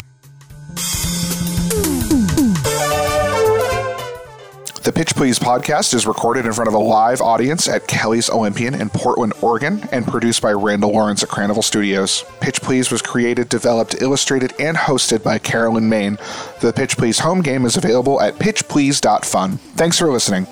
[4.83, 8.73] The Pitch Please podcast is recorded in front of a live audience at Kelly's Olympian
[8.73, 12.25] in Portland, Oregon, and produced by Randall Lawrence at Carnival Studios.
[12.39, 16.17] Pitch Please was created, developed, illustrated, and hosted by Carolyn Main.
[16.61, 19.57] The Pitch Please home game is available at pitchplease.fun.
[19.57, 20.47] Thanks for listening.